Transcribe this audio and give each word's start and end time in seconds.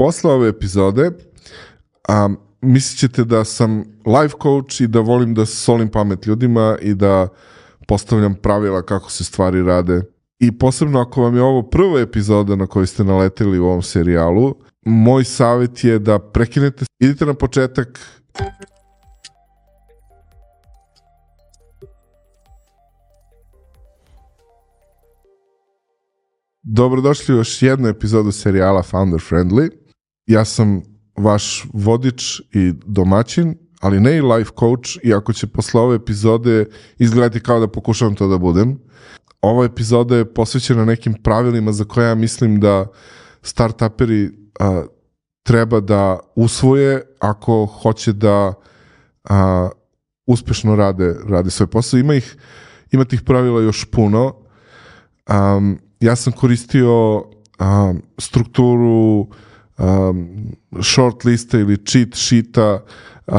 Posle 0.00 0.32
ove 0.32 0.48
epizode 0.48 1.10
a, 2.08 2.28
mislit 2.60 2.98
ćete 2.98 3.24
da 3.24 3.44
sam 3.44 3.78
life 4.06 4.34
coach 4.42 4.80
i 4.80 4.86
da 4.86 5.00
volim 5.00 5.34
da 5.34 5.46
solim 5.46 5.88
pamet 5.88 6.26
ljudima 6.26 6.76
i 6.82 6.94
da 6.94 7.28
postavljam 7.88 8.34
pravila 8.34 8.82
kako 8.82 9.10
se 9.10 9.24
stvari 9.24 9.62
rade. 9.62 10.02
I 10.38 10.58
posebno 10.58 11.00
ako 11.00 11.22
vam 11.22 11.36
je 11.36 11.42
ovo 11.42 11.62
prva 11.62 12.00
epizoda 12.00 12.56
na 12.56 12.66
kojoj 12.66 12.86
ste 12.86 13.04
naleteli 13.04 13.58
u 13.58 13.64
ovom 13.64 13.82
serijalu, 13.82 14.54
moj 14.86 15.24
savjet 15.24 15.84
je 15.84 15.98
da 15.98 16.18
prekinete, 16.18 16.84
idite 17.00 17.26
na 17.26 17.34
početak 17.34 18.00
Dobrodošli 26.62 27.34
u 27.34 27.38
još 27.38 27.62
jednu 27.62 27.88
epizodu 27.88 28.32
serijala 28.32 28.82
Founder 28.82 29.20
Friendly. 29.20 29.89
Ja 30.26 30.44
sam 30.44 30.82
vaš 31.16 31.66
vodič 31.72 32.40
i 32.52 32.72
domaćin, 32.86 33.54
ali 33.80 34.00
ne 34.00 34.16
i 34.16 34.20
life 34.20 34.50
coach, 34.58 35.04
iako 35.04 35.32
će 35.32 35.46
posle 35.46 35.80
ove 35.80 35.96
epizode 35.96 36.66
izgledati 36.98 37.40
kao 37.40 37.60
da 37.60 37.68
pokušavam 37.68 38.14
to 38.14 38.28
da 38.28 38.38
budem. 38.38 38.78
Ova 39.40 39.64
epizoda 39.64 40.16
je 40.16 40.34
posvećena 40.34 40.84
nekim 40.84 41.14
pravilima 41.22 41.72
za 41.72 41.84
koje 41.84 42.08
ja 42.08 42.14
mislim 42.14 42.60
da 42.60 42.86
startuperi 43.42 44.30
a, 44.60 44.84
treba 45.42 45.80
da 45.80 46.18
usvoje 46.34 47.02
ako 47.18 47.66
hoće 47.66 48.12
da 48.12 48.52
a, 49.24 49.68
uspešno 50.26 50.76
rade, 50.76 51.16
rade 51.28 51.50
svoj 51.50 51.66
posao. 51.66 52.00
Ima 52.00 52.14
ih, 52.14 52.36
ima 52.90 53.04
tih 53.04 53.22
pravila 53.22 53.62
još 53.62 53.84
puno. 53.84 54.34
Um, 55.30 55.78
ja 56.00 56.16
sam 56.16 56.32
koristio 56.32 57.16
um, 57.16 58.02
strukturu 58.18 59.28
um, 59.80 60.28
short 60.82 61.24
lista 61.24 61.58
ili 61.58 61.76
cheat 61.86 62.08
sheeta 62.14 62.80
uh, 63.26 63.34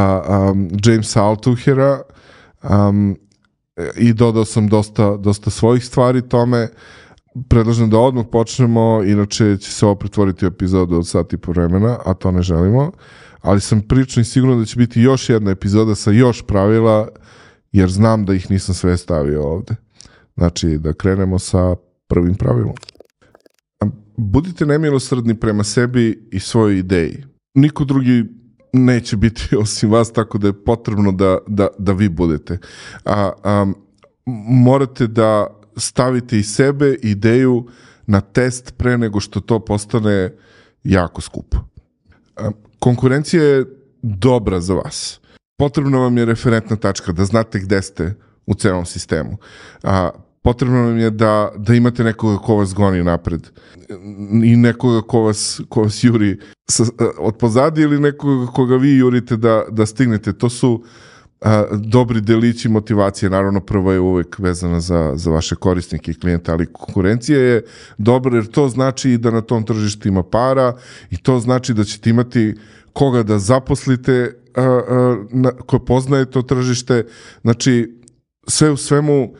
um, 0.51 0.69
Jamesa 0.85 1.23
Altuhera 1.23 2.01
um, 2.63 3.17
i 3.97 4.13
dodao 4.13 4.45
sam 4.45 4.67
dosta, 4.67 5.17
dosta 5.17 5.49
svojih 5.49 5.85
stvari 5.85 6.29
tome. 6.29 6.67
Predlažem 7.49 7.89
da 7.89 7.99
odmah 7.99 8.25
počnemo, 8.31 9.03
inače 9.03 9.57
će 9.57 9.71
se 9.71 9.85
ovo 9.85 9.95
pretvoriti 9.95 10.45
u 10.45 10.47
epizodu 10.47 10.97
od 10.97 11.07
sati 11.07 11.37
po 11.37 11.51
vremena, 11.51 11.97
a 12.05 12.13
to 12.13 12.31
ne 12.31 12.41
želimo. 12.41 12.91
Ali 13.41 13.61
sam 13.61 13.81
prilično 13.81 14.21
i 14.21 14.25
sigurno 14.25 14.55
da 14.55 14.65
će 14.65 14.75
biti 14.75 15.01
još 15.01 15.29
jedna 15.29 15.51
epizoda 15.51 15.95
sa 15.95 16.11
još 16.11 16.41
pravila, 16.47 17.07
jer 17.71 17.89
znam 17.89 18.25
da 18.25 18.33
ih 18.33 18.51
nisam 18.51 18.75
sve 18.75 18.97
stavio 18.97 19.43
ovde. 19.43 19.75
Znači, 20.37 20.77
da 20.77 20.93
krenemo 20.93 21.39
sa 21.39 21.75
prvim 22.07 22.35
pravilom. 22.35 22.73
Budite 24.23 24.65
nemilosrdni 24.65 25.39
prema 25.39 25.63
sebi 25.63 26.27
i 26.31 26.39
svojoj 26.39 26.77
ideji. 26.77 27.23
Niko 27.53 27.85
drugi 27.85 28.25
neće 28.73 29.17
biti 29.17 29.55
osim 29.61 29.91
vas, 29.91 30.11
tako 30.13 30.37
da 30.37 30.47
je 30.47 30.63
potrebno 30.63 31.11
da, 31.11 31.37
da, 31.47 31.67
da 31.79 31.91
vi 31.91 32.09
budete. 32.09 32.57
A, 33.05 33.31
a, 33.43 33.71
morate 34.65 35.07
da 35.07 35.47
stavite 35.77 36.39
i 36.39 36.43
sebe, 36.43 36.95
ideju 37.03 37.67
na 38.07 38.21
test 38.21 38.73
pre 38.77 38.97
nego 38.97 39.19
što 39.19 39.39
to 39.39 39.59
postane 39.59 40.35
jako 40.83 41.21
skupo. 41.21 41.57
A, 42.37 42.51
konkurencija 42.79 43.43
je 43.43 43.65
dobra 44.01 44.59
za 44.59 44.73
vas. 44.73 45.19
Potrebna 45.57 45.97
vam 45.97 46.17
je 46.17 46.25
referentna 46.25 46.75
tačka, 46.75 47.11
da 47.11 47.25
znate 47.25 47.59
gde 47.59 47.81
ste 47.81 48.15
u 48.45 48.53
celom 48.53 48.85
sistemu. 48.85 49.37
A, 49.83 50.09
potrebno 50.41 50.81
vam 50.81 50.97
je 50.97 51.09
da, 51.09 51.51
da 51.57 51.73
imate 51.73 52.03
nekoga 52.03 52.37
ko 52.37 52.55
vas 52.55 52.73
goni 52.73 53.03
napred 53.03 53.49
i 54.43 54.55
nekoga 54.55 55.01
ko 55.01 55.21
vas, 55.21 55.61
ko 55.69 55.81
vas 55.81 56.03
juri 56.03 56.37
sa, 56.69 56.83
od 57.17 57.37
pozadi 57.37 57.81
ili 57.81 57.99
nekoga 57.99 58.51
koga 58.51 58.75
vi 58.75 58.97
jurite 58.97 59.37
da, 59.37 59.63
da 59.69 59.85
stignete. 59.85 60.33
To 60.33 60.49
su 60.49 60.83
a, 61.41 61.65
dobri 61.71 62.21
delići 62.21 62.69
motivacije. 62.69 63.29
Naravno, 63.29 63.59
prva 63.59 63.93
je 63.93 63.99
uvek 63.99 64.39
vezana 64.39 64.79
za, 64.79 65.13
za 65.15 65.31
vaše 65.31 65.55
korisnike 65.55 66.11
i 66.11 66.19
klijente, 66.19 66.51
ali 66.51 66.65
konkurencija 66.65 67.39
je 67.39 67.63
dobra 67.97 68.35
jer 68.35 68.47
to 68.47 68.69
znači 68.69 69.17
da 69.17 69.31
na 69.31 69.41
tom 69.41 69.65
tržištu 69.65 70.07
ima 70.07 70.23
para 70.23 70.73
i 71.09 71.17
to 71.17 71.39
znači 71.39 71.73
da 71.73 71.83
ćete 71.83 72.09
imati 72.09 72.55
koga 72.93 73.23
da 73.23 73.39
zaposlite 73.39 74.35
a, 74.55 74.61
a, 74.61 75.23
na, 75.31 75.51
ko 75.51 75.79
poznaje 75.79 76.25
to 76.25 76.41
tržište. 76.41 77.05
Znači, 77.41 77.97
sve 78.47 78.71
u 78.71 78.77
svemu 78.77 79.33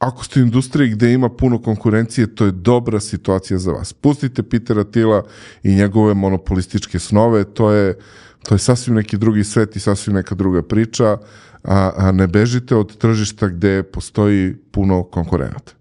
ako 0.00 0.24
ste 0.24 0.40
u 0.40 0.42
industriji 0.42 0.90
gde 0.90 1.12
ima 1.12 1.28
puno 1.28 1.62
konkurencije, 1.62 2.34
to 2.34 2.44
je 2.44 2.52
dobra 2.52 3.00
situacija 3.00 3.58
za 3.58 3.72
vas. 3.72 3.92
Pustite 3.92 4.42
Pitera 4.42 4.84
Tila 4.84 5.24
i 5.62 5.74
njegove 5.74 6.14
monopolističke 6.14 6.98
snove, 6.98 7.44
to 7.44 7.70
je, 7.72 7.98
to 8.42 8.54
je 8.54 8.58
sasvim 8.58 8.94
neki 8.96 9.18
drugi 9.18 9.44
svet 9.44 9.76
i 9.76 9.80
sasvim 9.80 10.16
neka 10.16 10.34
druga 10.34 10.62
priča, 10.62 11.18
a, 11.64 11.92
a 11.96 12.12
ne 12.12 12.26
bežite 12.26 12.76
od 12.76 12.96
tržišta 12.96 13.48
gde 13.48 13.82
postoji 13.82 14.56
puno 14.72 15.02
konkurenata. 15.02 15.72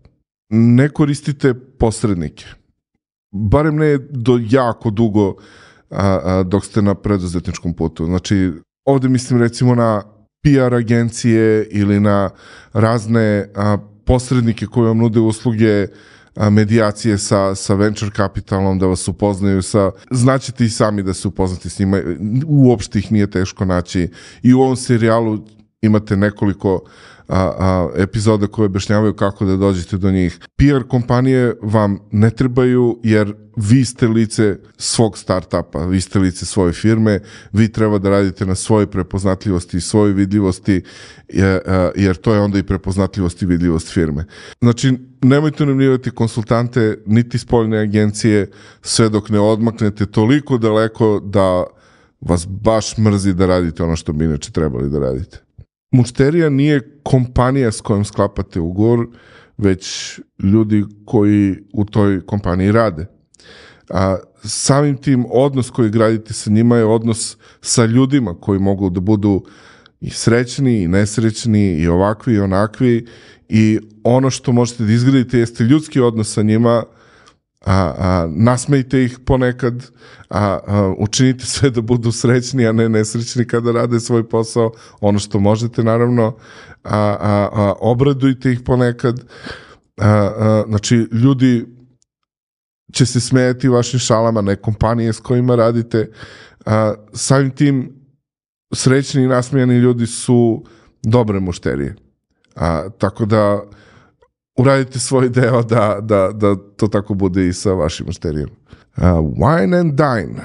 Ne 0.49 0.89
koristite 0.89 1.53
posrednike. 1.53 2.45
Barem 3.31 3.75
ne 3.75 3.97
do 3.97 4.39
jako 4.49 4.89
dugo 4.89 5.35
a, 5.89 6.19
a, 6.23 6.43
dok 6.43 6.65
ste 6.65 6.81
na 6.81 6.95
preduzetničkom 6.95 7.73
putu. 7.73 8.05
Znači, 8.05 8.51
ovde 8.85 9.09
mislim 9.09 9.39
recimo 9.39 9.75
na 9.75 10.03
PR 10.43 10.73
agencije 10.73 11.67
ili 11.71 11.99
na 11.99 12.29
razne 12.73 13.49
a, 13.55 13.77
posrednike 14.09 14.65
koji 14.65 14.87
vam 14.87 14.97
nude 14.97 15.19
usluge 15.19 15.87
medijacije 16.35 17.17
sa, 17.17 17.55
sa 17.55 17.75
venture 17.75 18.11
capitalom, 18.15 18.79
da 18.79 18.87
vas 18.87 19.07
upoznaju 19.07 19.61
sa, 19.61 19.91
znaćete 20.11 20.65
i 20.65 20.69
sami 20.69 21.03
da 21.03 21.13
se 21.13 21.27
upoznate 21.27 21.69
s 21.69 21.79
njima, 21.79 22.01
uopšte 22.47 22.99
ih 22.99 23.11
nije 23.11 23.29
teško 23.31 23.65
naći. 23.65 24.07
I 24.43 24.53
u 24.53 24.61
ovom 24.61 24.75
serijalu 24.75 25.39
imate 25.81 26.17
nekoliko 26.17 26.81
a, 27.29 27.53
a, 27.59 27.89
epizoda 27.95 28.47
koje 28.47 28.65
objašnjavaju 28.65 29.13
kako 29.13 29.45
da 29.45 29.55
dođete 29.55 29.97
do 29.97 30.11
njih. 30.11 30.39
PR 30.55 30.87
kompanije 30.87 31.55
vam 31.61 31.99
ne 32.11 32.29
trebaju 32.29 32.99
jer 33.03 33.33
vi 33.55 33.85
ste 33.85 34.07
lice 34.07 34.57
svog 34.77 35.17
startupa, 35.17 35.85
vi 35.85 36.01
ste 36.01 36.19
lice 36.19 36.45
svoje 36.45 36.73
firme, 36.73 37.19
vi 37.53 37.71
treba 37.71 37.97
da 37.97 38.09
radite 38.09 38.45
na 38.45 38.55
svojoj 38.55 38.87
prepoznatljivosti 38.87 39.77
i 39.77 39.81
svojoj 39.81 40.13
vidljivosti 40.13 40.81
jer 41.95 42.15
to 42.15 42.33
je 42.33 42.39
onda 42.39 42.59
i 42.59 42.63
prepoznatljivost 42.63 43.41
i 43.41 43.45
vidljivost 43.45 43.93
firme. 43.93 44.25
Znači, 44.61 44.97
nemojte 45.21 45.63
unimljivati 45.63 46.11
konsultante 46.11 46.97
niti 47.05 47.37
spoljne 47.37 47.79
agencije 47.79 48.51
sve 48.81 49.09
dok 49.09 49.29
ne 49.29 49.39
odmaknete 49.39 50.05
toliko 50.05 50.57
daleko 50.57 51.19
da 51.19 51.63
vas 52.21 52.47
baš 52.47 52.97
mrzi 52.97 53.33
da 53.33 53.45
radite 53.45 53.83
ono 53.83 53.95
što 53.95 54.13
bi 54.13 54.25
inače 54.25 54.51
trebali 54.51 54.89
da 54.89 54.99
radite. 54.99 55.48
Mušterija 55.91 56.49
nije 56.49 57.01
kompanija 57.03 57.71
s 57.71 57.81
kojom 57.81 58.05
sklapate 58.05 58.59
ugovor, 58.59 59.07
već 59.57 60.19
ljudi 60.43 60.85
koji 61.05 61.55
u 61.73 61.85
toj 61.85 62.25
kompaniji 62.25 62.71
rade. 62.71 63.05
A 63.89 64.17
samim 64.43 64.97
tim 64.97 65.25
odnos 65.29 65.69
koji 65.69 65.89
gradite 65.89 66.33
sa 66.33 66.51
njima 66.51 66.77
je 66.77 66.85
odnos 66.85 67.37
sa 67.61 67.85
ljudima 67.85 68.35
koji 68.39 68.59
mogu 68.59 68.89
da 68.89 68.99
budu 68.99 69.43
i 70.01 70.09
srećni 70.09 70.81
i 70.81 70.87
nesrećni 70.87 71.73
i 71.73 71.87
ovakvi 71.87 72.33
i 72.33 72.39
onakvi 72.39 73.05
i 73.49 73.79
ono 74.03 74.29
što 74.29 74.51
možete 74.51 74.83
da 74.83 74.91
izgradite 74.91 75.39
jeste 75.39 75.63
ljudski 75.63 75.99
odnos 75.99 76.33
sa 76.33 76.41
njima 76.41 76.83
a, 77.65 77.93
a, 77.97 78.27
nasmejte 78.29 79.03
ih 79.03 79.19
ponekad, 79.25 79.91
a, 80.29 80.59
a, 80.67 80.93
učinite 80.97 81.45
sve 81.45 81.69
da 81.69 81.81
budu 81.81 82.11
srećni, 82.11 82.67
a 82.67 82.71
ne 82.71 82.89
nesrećni 82.89 83.47
kada 83.47 83.71
rade 83.71 83.99
svoj 83.99 84.29
posao, 84.29 84.71
ono 85.01 85.19
što 85.19 85.39
možete 85.39 85.83
naravno, 85.83 86.35
a, 86.83 86.97
a, 86.97 87.49
a, 87.53 87.73
obradujte 87.79 88.51
ih 88.51 88.61
ponekad, 88.65 89.19
a, 89.97 90.07
a, 90.07 90.63
znači 90.67 90.95
ljudi 91.11 91.65
će 92.93 93.05
se 93.05 93.19
smejati 93.19 93.67
vašim 93.67 93.99
šalama, 93.99 94.41
ne 94.41 94.55
kompanije 94.55 95.13
s 95.13 95.19
kojima 95.19 95.55
radite, 95.55 96.11
a, 96.65 96.93
samim 97.13 97.51
tim 97.51 97.99
srećni 98.73 99.23
i 99.23 99.27
nasmijani 99.27 99.77
ljudi 99.77 100.07
su 100.07 100.63
dobre 101.03 101.39
mušterije. 101.39 101.95
A, 102.55 102.89
tako 102.97 103.25
da 103.25 103.61
uradite 104.59 104.99
svoj 104.99 105.29
deo 105.29 105.63
da, 105.63 105.97
da, 106.01 106.31
da 106.33 106.55
to 106.77 106.87
tako 106.87 107.13
bude 107.13 107.47
i 107.47 107.53
sa 107.53 107.73
vašim 107.73 108.05
masterijom. 108.05 108.49
Uh, 108.97 109.03
wine 109.03 109.79
and 109.79 109.93
dine. 109.93 110.41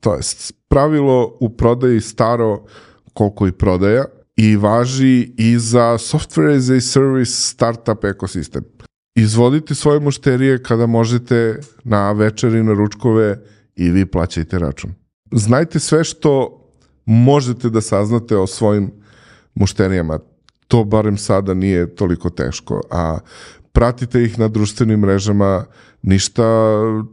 To 0.00 0.14
je 0.14 0.20
pravilo 0.68 1.36
u 1.40 1.48
prodaji 1.48 2.00
staro 2.00 2.64
koliko 3.12 3.46
i 3.46 3.52
prodaja 3.52 4.04
i 4.36 4.56
važi 4.56 5.32
i 5.36 5.58
za 5.58 5.98
software 5.98 6.56
as 6.56 6.70
a 6.70 6.80
service 6.80 7.32
startup 7.32 8.04
ekosistem. 8.04 8.64
Izvodite 9.14 9.74
svoje 9.74 10.00
mušterije 10.00 10.62
kada 10.62 10.86
možete 10.86 11.60
na 11.84 12.12
večeri, 12.12 12.62
na 12.62 12.72
ručkove 12.72 13.38
i 13.76 13.90
vi 13.90 14.06
plaćajte 14.06 14.58
račun. 14.58 14.94
Znajte 15.32 15.78
sve 15.78 16.04
što 16.04 16.60
možete 17.06 17.70
da 17.70 17.80
saznate 17.80 18.36
o 18.36 18.46
svojim 18.46 18.90
mušterijama 19.54 20.18
to 20.68 20.84
barem 20.84 21.16
sada 21.16 21.54
nije 21.54 21.94
toliko 21.94 22.30
teško. 22.30 22.82
A 22.90 23.18
pratite 23.72 24.22
ih 24.22 24.38
na 24.38 24.48
društvenim 24.48 25.00
mrežama, 25.00 25.64
ništa 26.02 26.44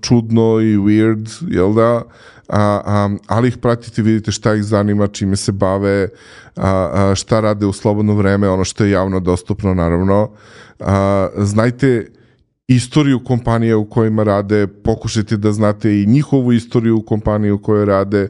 čudno 0.01 0.59
i 0.61 0.77
weird, 0.77 1.43
jel 1.47 1.73
da? 1.73 2.03
A, 2.47 2.81
a, 2.85 3.09
ali 3.27 3.47
ih 3.47 3.57
pratite, 3.57 4.01
vidite 4.01 4.31
šta 4.31 4.53
ih 4.55 4.63
zanima, 4.63 5.07
čime 5.07 5.35
se 5.35 5.51
bave, 5.51 6.09
a, 6.55 6.89
a, 6.93 7.15
šta 7.15 7.39
rade 7.39 7.65
u 7.65 7.73
slobodno 7.73 8.13
vreme, 8.15 8.49
ono 8.49 8.63
što 8.63 8.83
je 8.83 8.91
javno 8.91 9.19
dostupno, 9.19 9.73
naravno. 9.73 10.31
A, 10.79 11.27
znajte 11.37 12.07
istoriju 12.67 13.23
kompanije 13.23 13.75
u 13.75 13.89
kojima 13.89 14.23
rade, 14.23 14.67
pokušajte 14.67 15.37
da 15.37 15.51
znate 15.51 16.01
i 16.01 16.05
njihovu 16.05 16.53
istoriju 16.53 17.01
kompanije 17.05 17.53
u 17.53 17.61
kojoj 17.61 17.85
rade, 17.85 18.27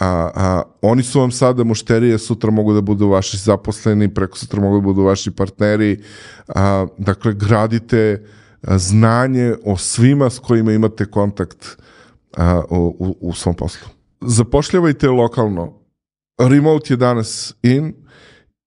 a, 0.00 0.30
a 0.34 0.62
oni 0.82 1.02
su 1.02 1.20
vam 1.20 1.30
sada 1.30 1.64
mušterije, 1.64 2.18
sutra 2.18 2.50
mogu 2.50 2.74
da 2.74 2.80
budu 2.80 3.08
vaši 3.08 3.36
zaposleni, 3.36 4.14
preko 4.14 4.38
sutra 4.38 4.60
mogu 4.60 4.76
da 4.76 4.80
budu 4.80 5.02
vaši 5.02 5.30
partneri, 5.30 6.02
a, 6.48 6.86
dakle 6.98 7.34
gradite 7.34 8.26
znanje 8.62 9.54
o 9.64 9.76
svima 9.76 10.30
s 10.30 10.38
kojima 10.38 10.72
imate 10.72 11.04
kontakt 11.04 11.82
a, 12.36 12.62
u, 12.70 13.16
u 13.20 13.32
svom 13.32 13.54
poslu. 13.54 13.88
Zapošljavajte 14.20 15.08
lokalno. 15.08 15.78
Remote 16.38 16.92
je 16.92 16.96
danas 16.96 17.54
in, 17.62 17.94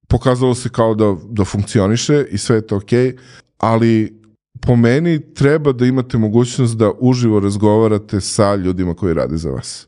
pokazalo 0.07 0.55
se 0.55 0.69
kao 0.69 0.95
da, 0.95 1.15
da 1.29 1.45
funkcioniše 1.45 2.25
i 2.31 2.37
sve 2.37 2.55
je 2.55 2.67
to 2.67 2.77
okej, 2.77 3.11
okay, 3.11 3.17
ali 3.57 4.21
po 4.61 4.75
meni 4.75 5.33
treba 5.33 5.71
da 5.71 5.85
imate 5.85 6.17
mogućnost 6.17 6.77
da 6.77 6.91
uživo 6.99 7.39
razgovarate 7.39 8.21
sa 8.21 8.55
ljudima 8.55 8.93
koji 8.93 9.13
rade 9.13 9.37
za 9.37 9.49
vas. 9.49 9.87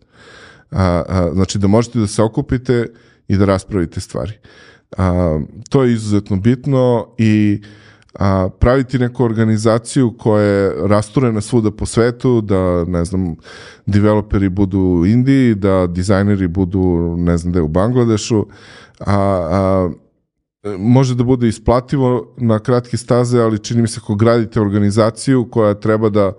A, 0.72 1.04
a, 1.08 1.30
znači 1.34 1.60
da 1.60 1.68
možete 1.68 2.00
da 2.00 2.08
se 2.08 2.24
okupite 2.24 2.88
i 3.28 3.38
da 3.38 3.46
raspravite 3.46 4.00
stvari. 4.00 4.34
A, 4.98 5.40
to 5.70 5.84
je 5.84 5.94
izuzetno 5.94 6.38
bitno 6.38 7.08
i 7.18 7.62
a, 8.20 8.50
praviti 8.60 9.00
neku 9.00 9.24
organizaciju 9.24 10.14
koja 10.18 10.44
je 10.44 10.88
rasturena 10.88 11.42
svuda 11.42 11.72
po 11.72 11.86
svetu, 11.86 12.42
da, 12.42 12.86
ne 12.86 13.06
znam, 13.06 13.36
developeri 13.86 14.50
budu 14.50 14.80
u 14.80 15.06
Indiji, 15.06 15.56
da 15.56 15.88
dizajneri 15.88 16.48
budu, 16.48 17.16
ne 17.18 17.38
znam, 17.38 17.54
da 17.54 17.60
je 17.60 17.64
u 17.64 17.68
Bangladešu, 17.68 18.46
a, 19.00 19.16
a 19.52 19.90
može 20.78 21.16
da 21.16 21.24
bude 21.24 21.48
isplativo 21.48 22.34
na 22.38 22.60
kratke 22.60 22.98
staze, 22.98 23.42
ali 23.42 23.60
čini 23.60 23.82
mi 23.82 23.88
se 23.88 24.00
ako 24.04 24.16
gradite 24.16 24.62
organizaciju 24.62 25.48
koja 25.52 25.74
treba 25.74 26.10
da, 26.10 26.34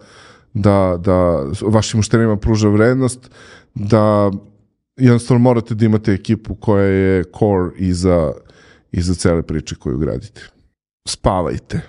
da, 0.55 0.99
da 1.01 1.45
vašim 1.63 1.99
mušterima 1.99 2.37
pruža 2.37 2.69
vrednost, 2.69 3.31
da 3.79 4.31
jednostavno 4.97 5.43
morate 5.43 5.75
da 5.75 5.85
imate 5.85 6.13
ekipu 6.13 6.55
koja 6.55 6.85
je 6.85 7.25
core 7.39 7.71
iza, 7.77 8.33
iza 8.93 9.15
cele 9.15 9.43
priče 9.43 9.75
koju 9.75 9.99
gradite. 9.99 10.49
Spavajte. 11.09 11.81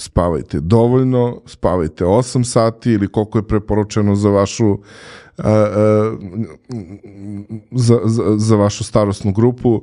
Spavajte 0.00 0.60
dovoljno, 0.60 1.42
spavajte 1.46 2.04
8 2.04 2.44
sati 2.44 2.90
ili 2.90 3.08
koliko 3.08 3.38
je 3.38 3.48
preporučeno 3.48 4.14
za 4.14 4.28
vašu 4.28 4.78
a, 5.38 5.50
a, 5.50 6.16
za, 7.70 8.00
za, 8.04 8.22
za 8.36 8.56
vašu 8.56 8.84
starostnu 8.84 9.32
grupu. 9.32 9.82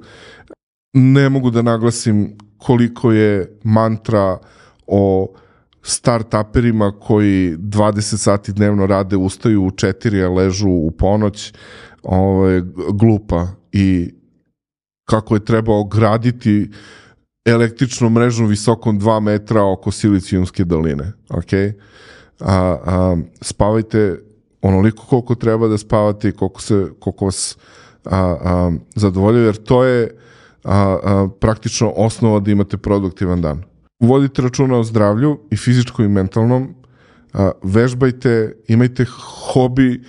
Ne 0.94 1.30
mogu 1.30 1.50
da 1.50 1.62
naglasim 1.62 2.38
koliko 2.58 3.12
je 3.12 3.60
mantra 3.64 4.40
o 4.88 5.34
start-uperima 5.84 6.92
koji 7.00 7.58
20 7.58 8.18
sati 8.18 8.54
dnevno 8.54 8.86
rade, 8.86 9.18
ustaju 9.18 9.64
u 9.64 9.72
4, 9.72 10.26
a 10.26 10.30
ležu 10.30 10.70
u 10.70 10.92
ponoć, 10.92 11.54
ovaj, 12.04 12.62
glupa 12.94 13.48
i 13.72 14.14
kako 15.10 15.36
je 15.36 15.46
trebao 15.46 15.84
graditi 15.84 16.70
električnu 17.46 18.10
mrežu 18.10 18.46
visokom 18.46 19.00
2 19.00 19.20
metra 19.20 19.64
oko 19.64 19.92
Silicijumske 19.92 20.64
doline. 20.64 21.12
Ok? 21.30 21.54
A, 22.40 22.78
a, 22.86 23.18
spavajte 23.42 24.20
onoliko 24.62 25.06
koliko 25.06 25.36
treba 25.36 25.68
da 25.68 25.78
spavate 25.78 26.30
i 26.30 26.32
koliko, 26.32 26.62
se, 26.62 26.88
koliko 27.00 27.26
vas 27.26 27.58
a, 28.06 28.18
a, 28.18 28.72
zadovoljuje, 28.96 29.46
jer 29.46 29.56
to 29.56 29.84
je 29.84 30.18
a, 30.64 30.98
a, 31.04 31.28
praktično 31.40 31.94
osnova 31.96 32.40
da 32.40 32.52
imate 32.52 32.78
produktivan 32.78 33.42
dan 33.42 33.73
vodite 34.00 34.42
računa 34.42 34.78
o 34.78 34.84
zdravlju 34.84 35.40
i 35.52 35.58
fizičkom 35.58 36.06
i 36.06 36.10
mentalnom, 36.10 36.76
a, 37.34 37.52
vežbajte, 37.64 38.56
imajte 38.68 39.06
hobi, 39.06 40.04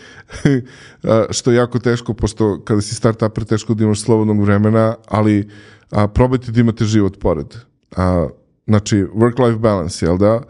a, 1.03 1.25
što 1.31 1.51
je 1.51 1.57
jako 1.57 1.79
teško, 1.79 2.15
pošto 2.15 2.65
kada 2.65 2.81
si 2.81 2.95
start-uper 2.95 3.45
teško 3.45 3.75
da 3.75 3.85
imaš 3.85 4.01
slobodnog 4.01 4.41
vremena, 4.41 4.95
ali 5.09 5.49
a, 5.91 6.09
probajte 6.09 6.53
da 6.53 6.61
imate 6.61 6.85
život 6.85 7.19
pored. 7.21 7.55
A, 7.97 8.29
znači, 8.67 9.05
work-life 9.05 9.59
balance, 9.59 10.07
jel 10.07 10.19
da? 10.19 10.43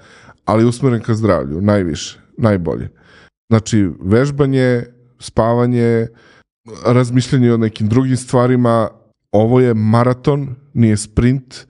Ali 0.45 0.65
usmeren 0.65 1.01
ka 1.01 1.15
zdravlju, 1.15 1.61
najviše, 1.61 2.19
najbolje. 2.39 2.89
Znači, 3.49 3.91
vežbanje, 4.01 4.85
spavanje, 5.19 6.07
razmišljanje 6.87 7.53
o 7.53 7.57
nekim 7.57 7.89
drugim 7.89 8.17
stvarima, 8.17 8.89
ovo 9.33 9.61
je 9.61 9.75
maraton, 9.75 10.55
nije 10.75 10.97
sprint, 10.97 11.67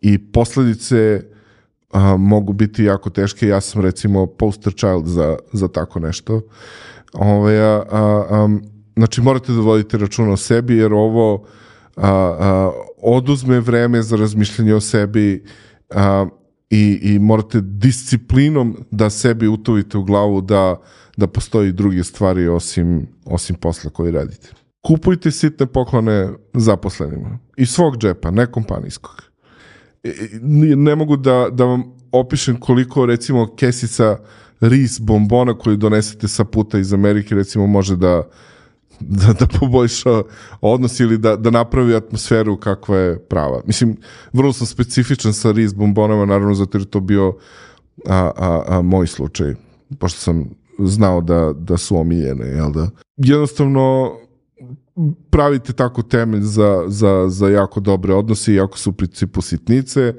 i 0.00 0.32
posledice 0.32 1.22
a, 1.90 2.16
mogu 2.16 2.52
biti 2.52 2.84
jako 2.84 3.10
teške. 3.10 3.48
Ja 3.48 3.60
sam 3.60 3.82
recimo 3.82 4.26
poster 4.26 4.72
child 4.74 5.06
za, 5.06 5.36
za 5.52 5.68
tako 5.68 6.00
nešto. 6.00 6.40
Ove, 7.12 7.58
a, 7.60 7.82
a, 7.90 8.24
a, 8.30 8.48
znači 8.96 9.20
morate 9.20 9.52
da 9.52 9.60
vodite 9.60 9.98
računa 9.98 10.32
o 10.32 10.36
sebi 10.36 10.76
jer 10.76 10.92
ovo 10.92 11.44
a, 11.96 12.10
a, 12.10 12.72
oduzme 13.02 13.60
vreme 13.60 14.02
za 14.02 14.16
razmišljanje 14.16 14.74
o 14.74 14.80
sebi 14.80 15.44
a, 15.90 16.26
i, 16.70 16.98
i 17.02 17.18
morate 17.18 17.60
disciplinom 17.60 18.76
da 18.90 19.10
sebi 19.10 19.48
utovite 19.48 19.98
u 19.98 20.04
glavu 20.04 20.40
da, 20.40 20.76
da 21.16 21.26
postoji 21.26 21.72
druge 21.72 22.04
stvari 22.04 22.48
osim, 22.48 23.06
osim 23.24 23.56
posla 23.56 23.90
koji 23.90 24.12
radite. 24.12 24.48
Kupujte 24.86 25.30
sitne 25.30 25.66
poklone 25.66 26.28
zaposlenima. 26.54 27.38
Iz 27.56 27.70
svog 27.70 27.98
džepa, 27.98 28.30
ne 28.30 28.46
kompanijskog 28.46 29.22
ne 30.76 30.96
mogu 30.96 31.16
da, 31.16 31.48
da 31.52 31.64
vam 31.64 31.84
opišem 32.12 32.60
koliko 32.60 33.06
recimo 33.06 33.54
kesica 33.56 34.18
ris 34.60 35.00
bombona 35.00 35.58
koju 35.58 35.76
donesete 35.76 36.28
sa 36.28 36.44
puta 36.44 36.78
iz 36.78 36.92
Amerike 36.92 37.34
recimo 37.34 37.66
može 37.66 37.96
da 37.96 38.22
da, 39.00 39.32
da 39.32 39.46
poboljša 39.60 40.22
odnos 40.60 41.00
ili 41.00 41.18
da, 41.18 41.36
da 41.36 41.50
napravi 41.50 41.94
atmosferu 41.94 42.56
kakva 42.56 42.96
je 42.96 43.18
prava. 43.18 43.62
Mislim, 43.66 43.96
vrlo 44.32 44.52
sam 44.52 44.66
specifičan 44.66 45.32
sa 45.32 45.52
ris 45.52 45.74
bombonama, 45.74 46.24
naravno 46.24 46.54
zato 46.54 46.78
jer 46.78 46.84
to 46.86 47.00
bio 47.00 47.36
a, 48.06 48.30
a, 48.36 48.62
a, 48.68 48.82
moj 48.82 49.06
slučaj, 49.06 49.54
pošto 49.98 50.20
sam 50.20 50.44
znao 50.78 51.20
da, 51.20 51.52
da 51.58 51.76
su 51.76 51.96
omiljene, 51.96 52.46
jel 52.46 52.72
da? 52.72 52.90
Jednostavno, 53.16 54.16
pravite 55.30 55.72
tako 55.72 56.02
temelj 56.02 56.40
za, 56.40 56.84
za, 56.86 57.28
za 57.28 57.48
jako 57.48 57.80
dobre 57.80 58.14
odnose, 58.14 58.52
iako 58.52 58.78
su 58.78 58.90
u 58.90 58.92
principu 58.92 59.42
sitnice, 59.42 60.14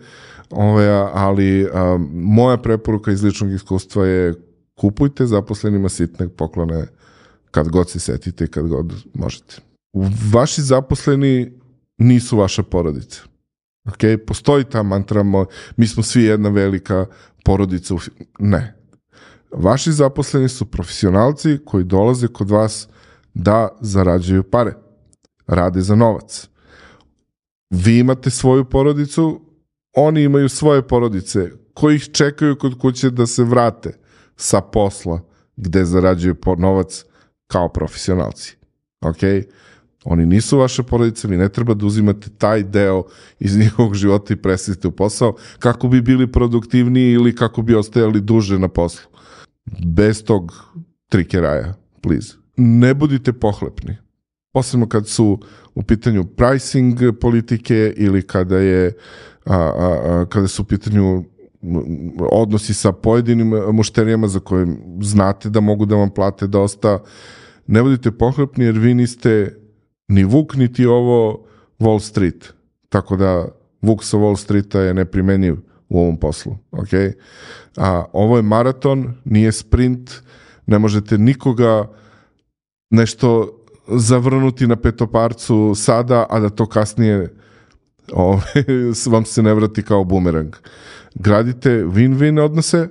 ove, 0.49 0.87
ali 1.13 1.69
a, 1.73 1.97
moja 2.13 2.57
preporuka 2.57 3.11
iz 3.11 3.23
ličnog 3.23 3.51
iskustva 3.51 4.05
je 4.05 4.33
kupujte 4.75 5.25
zaposlenima 5.25 5.89
sitne 5.89 6.29
poklone 6.29 6.87
kad 7.51 7.69
god 7.69 7.89
se 7.89 7.99
setite 7.99 8.45
i 8.45 8.47
kad 8.47 8.67
god 8.67 8.93
možete. 9.13 9.55
Vaši 10.31 10.61
zaposleni 10.61 11.51
nisu 11.97 12.37
vaša 12.37 12.63
porodica. 12.63 13.21
Ok, 13.87 14.25
postoji 14.27 14.63
ta 14.63 14.83
mantra, 14.83 15.23
mi 15.77 15.87
smo 15.87 16.03
svi 16.03 16.23
jedna 16.23 16.49
velika 16.49 17.05
porodica. 17.45 17.95
U... 17.95 17.99
Ne. 18.39 18.75
Vaši 19.51 19.91
zaposleni 19.91 20.49
su 20.49 20.65
profesionalci 20.65 21.57
koji 21.65 21.83
dolaze 21.83 22.27
kod 22.27 22.49
vas 22.49 22.87
da 23.33 23.77
zarađuju 23.81 24.43
pare. 24.43 24.73
Rade 25.47 25.81
za 25.81 25.95
novac. 25.95 26.49
Vi 27.69 27.99
imate 27.99 28.29
svoju 28.29 28.65
porodicu, 28.65 29.41
oni 29.93 30.23
imaju 30.23 30.49
svoje 30.49 30.87
porodice 30.87 31.51
koji 31.73 31.95
ih 31.95 32.09
čekaju 32.11 32.57
kod 32.57 32.77
kuće 32.77 33.09
da 33.09 33.27
se 33.27 33.43
vrate 33.43 33.97
sa 34.35 34.61
posla 34.61 35.21
gde 35.57 35.85
zarađuju 35.85 36.35
novac 36.57 37.05
kao 37.47 37.69
profesionalci. 37.69 38.57
Ok? 39.01 39.17
Oni 40.03 40.25
nisu 40.25 40.57
vaše 40.57 40.83
porodice, 40.83 41.27
vi 41.27 41.37
ne 41.37 41.49
treba 41.49 41.73
da 41.73 41.85
uzimate 41.85 42.29
taj 42.37 42.63
deo 42.63 43.03
iz 43.39 43.57
njihovog 43.61 43.95
života 43.95 44.33
i 44.33 44.41
preselite 44.41 44.87
u 44.87 44.91
posao 44.91 45.35
kako 45.59 45.87
bi 45.87 46.01
bili 46.01 46.31
produktivniji 46.31 47.11
ili 47.11 47.35
kako 47.35 47.61
bi 47.61 47.75
ostajali 47.75 48.21
duže 48.21 48.59
na 48.59 48.67
poslu. 48.67 49.09
Bez 49.85 50.23
tog 50.23 50.53
trikeraja, 51.09 51.73
please 52.01 52.38
ne 52.59 52.93
budite 52.93 53.33
pohlepni. 53.33 53.97
Posebno 54.53 54.89
kad 54.89 55.07
su 55.07 55.39
u 55.75 55.83
pitanju 55.83 56.25
pricing 56.25 56.99
politike 57.21 57.93
ili 57.97 58.27
kada 58.27 58.57
je 58.57 58.93
a, 59.45 59.55
a, 59.55 59.99
a, 60.05 60.25
kada 60.29 60.47
su 60.47 60.61
u 60.61 60.65
pitanju 60.65 61.23
odnosi 62.31 62.73
sa 62.73 62.91
pojedinim 62.91 63.53
mušterijama 63.71 64.27
za 64.27 64.39
koje 64.39 64.67
znate 65.01 65.49
da 65.49 65.59
mogu 65.59 65.85
da 65.85 65.95
vam 65.95 66.09
plate 66.09 66.47
dosta. 66.47 66.99
Ne 67.67 67.83
budite 67.83 68.11
pohlepni 68.11 68.65
jer 68.65 68.77
vi 68.77 68.93
niste 68.93 69.55
ni 70.07 70.23
Vuk 70.23 70.55
niti 70.55 70.85
ovo 70.85 71.45
Wall 71.79 71.99
Street. 71.99 72.53
Tako 72.89 73.15
da 73.15 73.47
Vuk 73.81 74.03
sa 74.03 74.17
Wall 74.17 74.37
Streeta 74.37 74.81
je 74.81 74.93
neprimenjiv 74.93 75.55
u 75.89 75.99
ovom 75.99 76.17
poslu. 76.17 76.57
Okay? 76.71 77.13
A, 77.77 78.05
ovo 78.13 78.37
je 78.37 78.43
maraton, 78.43 79.13
nije 79.25 79.51
sprint, 79.51 80.11
ne 80.65 80.79
možete 80.79 81.17
nikoga 81.17 81.87
nešto 82.89 83.55
zavrnuti 83.87 84.67
na 84.67 84.75
petoparcu 84.75 85.73
sada, 85.75 86.25
a 86.29 86.39
da 86.39 86.49
to 86.49 86.65
kasnije 86.65 87.33
ove, 88.13 88.41
vam 89.11 89.25
se 89.25 89.43
ne 89.43 89.53
vrati 89.53 89.83
kao 89.83 90.03
bumerang. 90.03 90.55
Gradite 91.15 91.69
win-win 91.69 92.41
odnose 92.41 92.87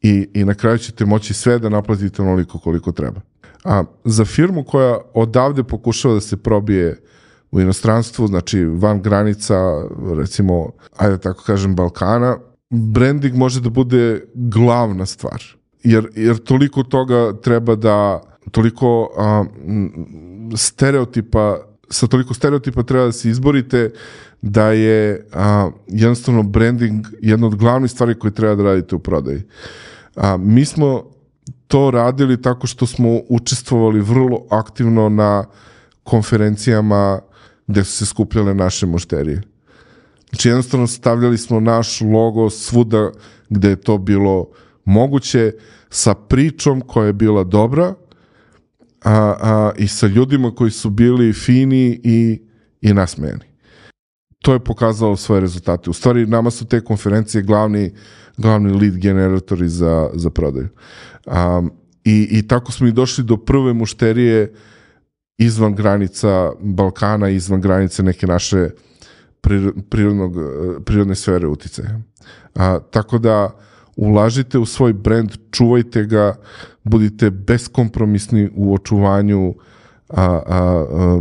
i, 0.00 0.28
i 0.34 0.44
na 0.44 0.54
kraju 0.54 0.78
ćete 0.78 1.04
moći 1.04 1.34
sve 1.34 1.58
da 1.58 1.68
naplatite 1.68 2.22
onoliko 2.22 2.58
koliko 2.58 2.92
treba. 2.92 3.20
A 3.64 3.84
za 4.04 4.24
firmu 4.24 4.64
koja 4.64 4.98
odavde 5.14 5.62
pokušava 5.62 6.14
da 6.14 6.20
se 6.20 6.36
probije 6.36 7.00
u 7.52 7.60
inostranstvu, 7.60 8.26
znači 8.26 8.64
van 8.64 9.02
granica, 9.02 9.56
recimo, 10.16 10.70
ajde 10.96 11.18
tako 11.18 11.42
kažem, 11.42 11.74
Balkana, 11.76 12.38
branding 12.70 13.34
može 13.34 13.60
da 13.60 13.70
bude 13.70 14.24
glavna 14.34 15.06
stvar. 15.06 15.42
Jer, 15.84 16.08
jer 16.14 16.38
toliko 16.38 16.82
toga 16.82 17.32
treba 17.42 17.74
da, 17.74 18.20
toliko 18.50 19.10
a, 19.16 19.44
stereotipa, 20.56 21.58
sa 21.90 22.06
toliko 22.06 22.34
stereotipa 22.34 22.82
treba 22.82 23.04
da 23.04 23.12
se 23.12 23.30
izborite 23.30 23.90
da 24.42 24.72
je 24.72 25.26
a, 25.32 25.70
jednostavno 25.86 26.42
branding 26.42 27.06
jedna 27.20 27.46
od 27.46 27.56
glavnih 27.56 27.90
stvari 27.90 28.18
koje 28.18 28.34
treba 28.34 28.54
da 28.54 28.62
radite 28.62 28.94
u 28.94 28.98
prodaji. 28.98 29.42
A, 30.16 30.36
mi 30.36 30.64
smo 30.64 31.04
to 31.66 31.90
radili 31.90 32.42
tako 32.42 32.66
što 32.66 32.86
smo 32.86 33.20
učestvovali 33.28 34.00
vrlo 34.00 34.46
aktivno 34.50 35.08
na 35.08 35.44
konferencijama 36.04 37.20
gde 37.66 37.84
su 37.84 37.92
se 37.92 38.06
skupljale 38.06 38.54
naše 38.54 38.86
mušterije. 38.86 39.42
Znači 40.30 40.48
jednostavno 40.48 40.86
stavljali 40.86 41.38
smo 41.38 41.60
naš 41.60 42.00
logo 42.00 42.50
svuda 42.50 43.10
gde 43.48 43.68
je 43.68 43.76
to 43.76 43.98
bilo 43.98 44.48
moguće 44.84 45.52
sa 45.90 46.14
pričom 46.14 46.80
koja 46.80 47.06
je 47.06 47.12
bila 47.12 47.44
dobra 47.44 47.94
a, 49.04 49.36
a, 49.40 49.72
i 49.78 49.88
sa 49.88 50.06
ljudima 50.06 50.54
koji 50.54 50.70
su 50.70 50.90
bili 50.90 51.32
fini 51.32 52.00
i, 52.04 52.42
i 52.80 52.94
nasmejani. 52.94 53.44
To 54.42 54.52
je 54.52 54.64
pokazalo 54.64 55.16
svoje 55.16 55.40
rezultate. 55.40 55.90
U 55.90 55.92
stvari, 55.92 56.26
nama 56.26 56.50
su 56.50 56.64
te 56.64 56.80
konferencije 56.80 57.42
glavni, 57.42 57.94
glavni 58.36 58.72
lead 58.72 58.96
generatori 58.96 59.68
za, 59.68 60.10
za 60.14 60.30
prodaju. 60.30 60.68
Um, 61.26 61.72
i, 62.04 62.28
I 62.30 62.48
tako 62.48 62.72
smo 62.72 62.86
i 62.86 62.92
došli 62.92 63.24
do 63.24 63.36
prve 63.36 63.72
mušterije 63.72 64.52
izvan 65.38 65.74
granica 65.74 66.52
Balkana, 66.60 67.28
izvan 67.28 67.60
granice 67.60 68.02
neke 68.02 68.26
naše 68.26 68.68
prirodnog, 69.90 70.36
prirodne 70.84 71.14
sfere 71.14 71.46
uticaja. 71.46 72.00
A, 72.54 72.78
tako 72.90 73.18
da 73.18 73.56
ulažite 73.96 74.58
u 74.58 74.66
svoj 74.66 74.92
brand, 74.92 75.30
čuvajte 75.50 76.04
ga, 76.04 76.34
budite 76.84 77.30
beskompromisni 77.30 78.50
u 78.54 78.74
očuvanju 78.74 79.54
a, 80.08 80.22
a, 80.24 80.42
a, 80.48 81.20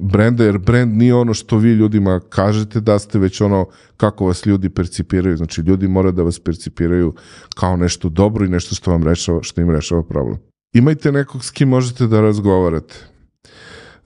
brenda, 0.00 0.44
jer 0.44 0.58
brand 0.58 0.96
nije 0.96 1.14
ono 1.14 1.34
što 1.34 1.58
vi 1.58 1.72
ljudima 1.72 2.20
kažete 2.28 2.80
da 2.80 2.98
ste, 2.98 3.18
već 3.18 3.40
ono 3.40 3.66
kako 3.96 4.26
vas 4.26 4.46
ljudi 4.46 4.68
percipiraju. 4.68 5.36
Znači, 5.36 5.60
ljudi 5.60 5.88
mora 5.88 6.10
da 6.10 6.22
vas 6.22 6.40
percipiraju 6.40 7.14
kao 7.54 7.76
nešto 7.76 8.08
dobro 8.08 8.44
i 8.44 8.48
nešto 8.48 8.74
što 8.74 8.90
vam 8.90 9.04
rešava, 9.04 9.42
što 9.42 9.60
im 9.60 9.70
rešava 9.70 10.02
problem. 10.02 10.38
Imajte 10.72 11.12
nekog 11.12 11.44
s 11.44 11.50
kim 11.50 11.68
možete 11.68 12.06
da 12.06 12.20
razgovarate. 12.20 12.94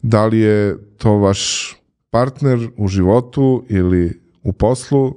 Da 0.03 0.27
li 0.27 0.39
je 0.39 0.79
to 0.99 1.17
vaš 1.17 1.75
partner 2.11 2.69
u 2.77 2.89
životu 2.89 3.65
ili 3.69 4.21
u 4.43 4.53
poslu, 4.53 5.15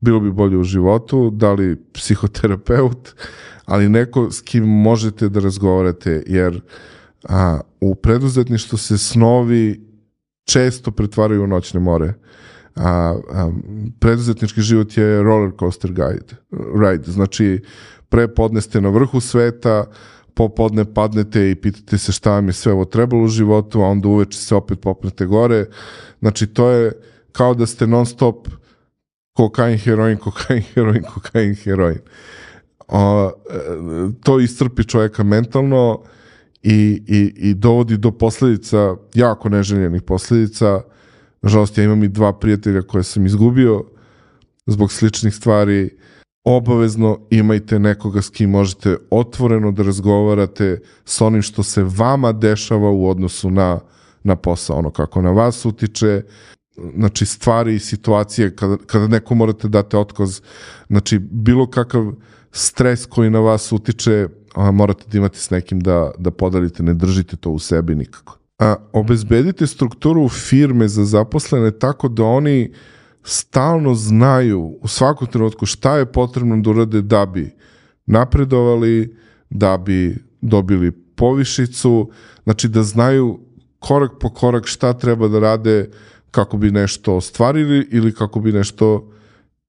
bilo 0.00 0.20
bi 0.20 0.32
bolje 0.32 0.58
u 0.58 0.64
životu, 0.64 1.30
da 1.30 1.52
li 1.52 1.76
psihoterapeut, 1.92 3.14
ali 3.66 3.88
neko 3.88 4.30
s 4.30 4.40
kim 4.40 4.64
možete 4.64 5.28
da 5.28 5.40
razgovarate, 5.40 6.22
jer 6.26 6.60
a, 7.28 7.60
u 7.80 7.94
preduzetništvu 7.94 8.78
se 8.78 8.98
snovi 8.98 9.86
često 10.44 10.90
pretvaraju 10.90 11.44
u 11.44 11.46
noćne 11.46 11.80
more. 11.80 12.14
A, 12.76 13.16
a, 13.32 13.52
preduzetnički 13.98 14.60
život 14.60 14.96
je 14.96 15.22
roller 15.22 15.52
coaster 15.58 15.92
guide, 15.92 16.36
ride, 16.80 17.12
znači 17.12 17.62
pre 18.08 18.28
podneste 18.28 18.80
na 18.80 18.88
vrhu 18.88 19.20
sveta, 19.20 19.84
popodne 20.34 20.84
padnete 20.94 21.50
i 21.50 21.54
pitate 21.54 21.98
se 21.98 22.12
šta 22.12 22.30
vam 22.30 22.46
je 22.46 22.52
sve 22.52 22.72
ovo 22.72 22.84
trebalo 22.84 23.22
u 23.24 23.28
životu, 23.28 23.80
a 23.82 23.86
onda 23.86 24.08
uveče 24.08 24.38
se 24.38 24.54
opet 24.54 24.80
popnete 24.80 25.26
gore. 25.26 25.66
Znači, 26.20 26.46
to 26.46 26.70
je 26.70 26.92
kao 27.32 27.54
da 27.54 27.66
ste 27.66 27.86
non 27.86 28.06
stop 28.06 28.48
kokain, 29.32 29.78
heroin, 29.78 30.16
kokain, 30.16 30.62
heroin, 30.74 31.02
kokain, 31.02 31.54
heroin. 31.54 31.98
O, 32.88 33.26
e, 33.26 33.32
to 34.22 34.40
istrpi 34.40 34.84
čovjeka 34.84 35.22
mentalno 35.22 36.02
i, 36.62 37.02
i, 37.06 37.32
i 37.36 37.54
dovodi 37.54 37.96
do 37.96 38.10
posledica, 38.10 38.96
jako 39.14 39.48
neželjenih 39.48 40.02
posledica. 40.02 40.80
Nažalost, 41.42 41.78
ja 41.78 41.84
imam 41.84 42.02
i 42.02 42.08
dva 42.08 42.32
prijatelja 42.32 42.82
koje 42.82 43.04
sam 43.04 43.26
izgubio 43.26 43.84
zbog 44.66 44.92
sličnih 44.92 45.34
stvari 45.34 45.90
obavezno 46.44 47.18
imajte 47.30 47.78
nekoga 47.78 48.22
s 48.22 48.30
kim 48.30 48.50
možete 48.50 48.96
otvoreno 49.10 49.72
da 49.72 49.82
razgovarate 49.82 50.80
s 51.04 51.20
onim 51.20 51.42
što 51.42 51.62
se 51.62 51.84
vama 51.84 52.32
dešava 52.32 52.90
u 52.90 53.08
odnosu 53.08 53.50
na, 53.50 53.80
na 54.22 54.36
posao, 54.36 54.78
ono 54.78 54.90
kako 54.90 55.22
na 55.22 55.30
vas 55.30 55.64
utiče, 55.64 56.22
znači 56.96 57.26
stvari 57.26 57.74
i 57.74 57.78
situacije 57.78 58.56
kada, 58.56 58.76
kada 58.86 59.06
neko 59.06 59.34
morate 59.34 59.68
date 59.68 59.96
otkaz, 59.96 60.40
znači 60.88 61.18
bilo 61.18 61.70
kakav 61.70 62.12
stres 62.52 63.06
koji 63.06 63.30
na 63.30 63.40
vas 63.40 63.72
utiče, 63.72 64.28
a, 64.54 64.70
morate 64.70 65.04
da 65.12 65.18
imate 65.18 65.38
s 65.38 65.50
nekim 65.50 65.80
da, 65.80 66.10
da 66.18 66.30
podelite, 66.30 66.82
ne 66.82 66.94
držite 66.94 67.36
to 67.36 67.50
u 67.50 67.58
sebi 67.58 67.94
nikako. 67.94 68.38
A, 68.58 68.74
obezbedite 68.92 69.66
strukturu 69.66 70.28
firme 70.28 70.88
za 70.88 71.04
zaposlene 71.04 71.70
tako 71.70 72.08
da 72.08 72.24
oni 72.24 72.70
uh, 72.70 72.76
stalno 73.26 73.94
znaju 73.94 74.78
u 74.80 74.88
svakom 74.88 75.28
trenutku 75.28 75.66
šta 75.66 75.96
je 75.96 76.12
potrebno 76.12 76.56
da 76.56 76.70
urade 76.70 77.02
da 77.02 77.26
bi 77.26 77.54
napredovali, 78.06 79.16
da 79.50 79.76
bi 79.78 80.16
dobili 80.40 80.90
povišicu, 80.92 82.10
znači 82.44 82.68
da 82.68 82.82
znaju 82.82 83.40
korak 83.78 84.12
po 84.20 84.30
korak 84.30 84.66
šta 84.66 84.92
treba 84.92 85.28
da 85.28 85.38
rade 85.38 85.90
kako 86.36 86.56
bi 86.56 86.70
nešto 86.70 87.16
ostvarili 87.16 87.88
ili 87.90 88.14
kako 88.14 88.40
bi 88.40 88.52
nešto 88.52 89.12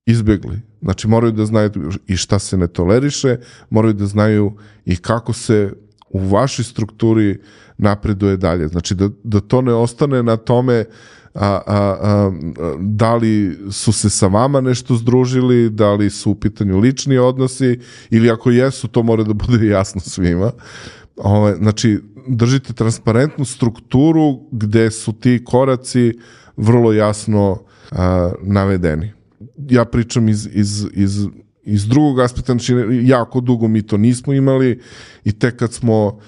izbjegli. 0.05 0.59
Znači 0.81 1.07
moraju 1.07 1.31
da 1.31 1.45
znaju 1.45 1.71
i 2.07 2.17
šta 2.17 2.39
se 2.39 2.57
ne 2.57 2.67
toleriše, 2.67 3.37
moraju 3.69 3.93
da 3.93 4.05
znaju 4.05 4.51
i 4.85 4.95
kako 4.95 5.33
se 5.33 5.71
u 6.09 6.19
vašoj 6.19 6.65
strukturi 6.65 7.39
napreduje 7.77 8.37
dalje. 8.37 8.67
Znači 8.67 8.95
da, 8.95 9.09
da 9.23 9.39
to 9.39 9.61
ne 9.61 9.73
ostane 9.73 10.23
na 10.23 10.35
tome 10.37 10.85
a, 11.33 11.47
a, 11.47 11.61
a, 11.67 12.31
da 12.79 13.15
li 13.15 13.59
su 13.71 13.93
se 13.93 14.09
sa 14.09 14.27
vama 14.27 14.61
nešto 14.61 14.95
združili, 14.95 15.69
da 15.69 15.93
li 15.93 16.09
su 16.09 16.31
u 16.31 16.35
pitanju 16.35 16.79
lični 16.79 17.17
odnosi 17.17 17.79
ili 18.09 18.31
ako 18.31 18.51
jesu, 18.51 18.87
to 18.87 19.03
mora 19.03 19.23
da 19.23 19.33
bude 19.33 19.67
jasno 19.67 20.01
svima. 20.01 20.51
Ove, 21.17 21.55
znači, 21.55 21.99
držite 22.27 22.73
transparentnu 22.73 23.45
strukturu 23.45 24.39
gde 24.51 24.91
su 24.91 25.13
ti 25.13 25.43
koraci 25.45 26.13
vrlo 26.57 26.93
jasno 26.93 27.59
a, 27.91 28.31
navedeni. 28.41 29.11
Ja 29.69 29.85
pričam 29.85 30.29
iz, 30.29 30.49
iz, 30.53 30.85
iz, 30.93 31.25
iz 31.63 31.87
drugog 31.87 32.19
aspekta, 32.19 32.53
znači 32.53 32.75
jako 33.03 33.41
dugo 33.41 33.67
mi 33.67 33.81
to 33.81 33.97
nismo 33.97 34.33
imali 34.33 34.81
i 35.23 35.31
tek 35.31 35.55
kad 35.55 35.73
smo 35.73 36.19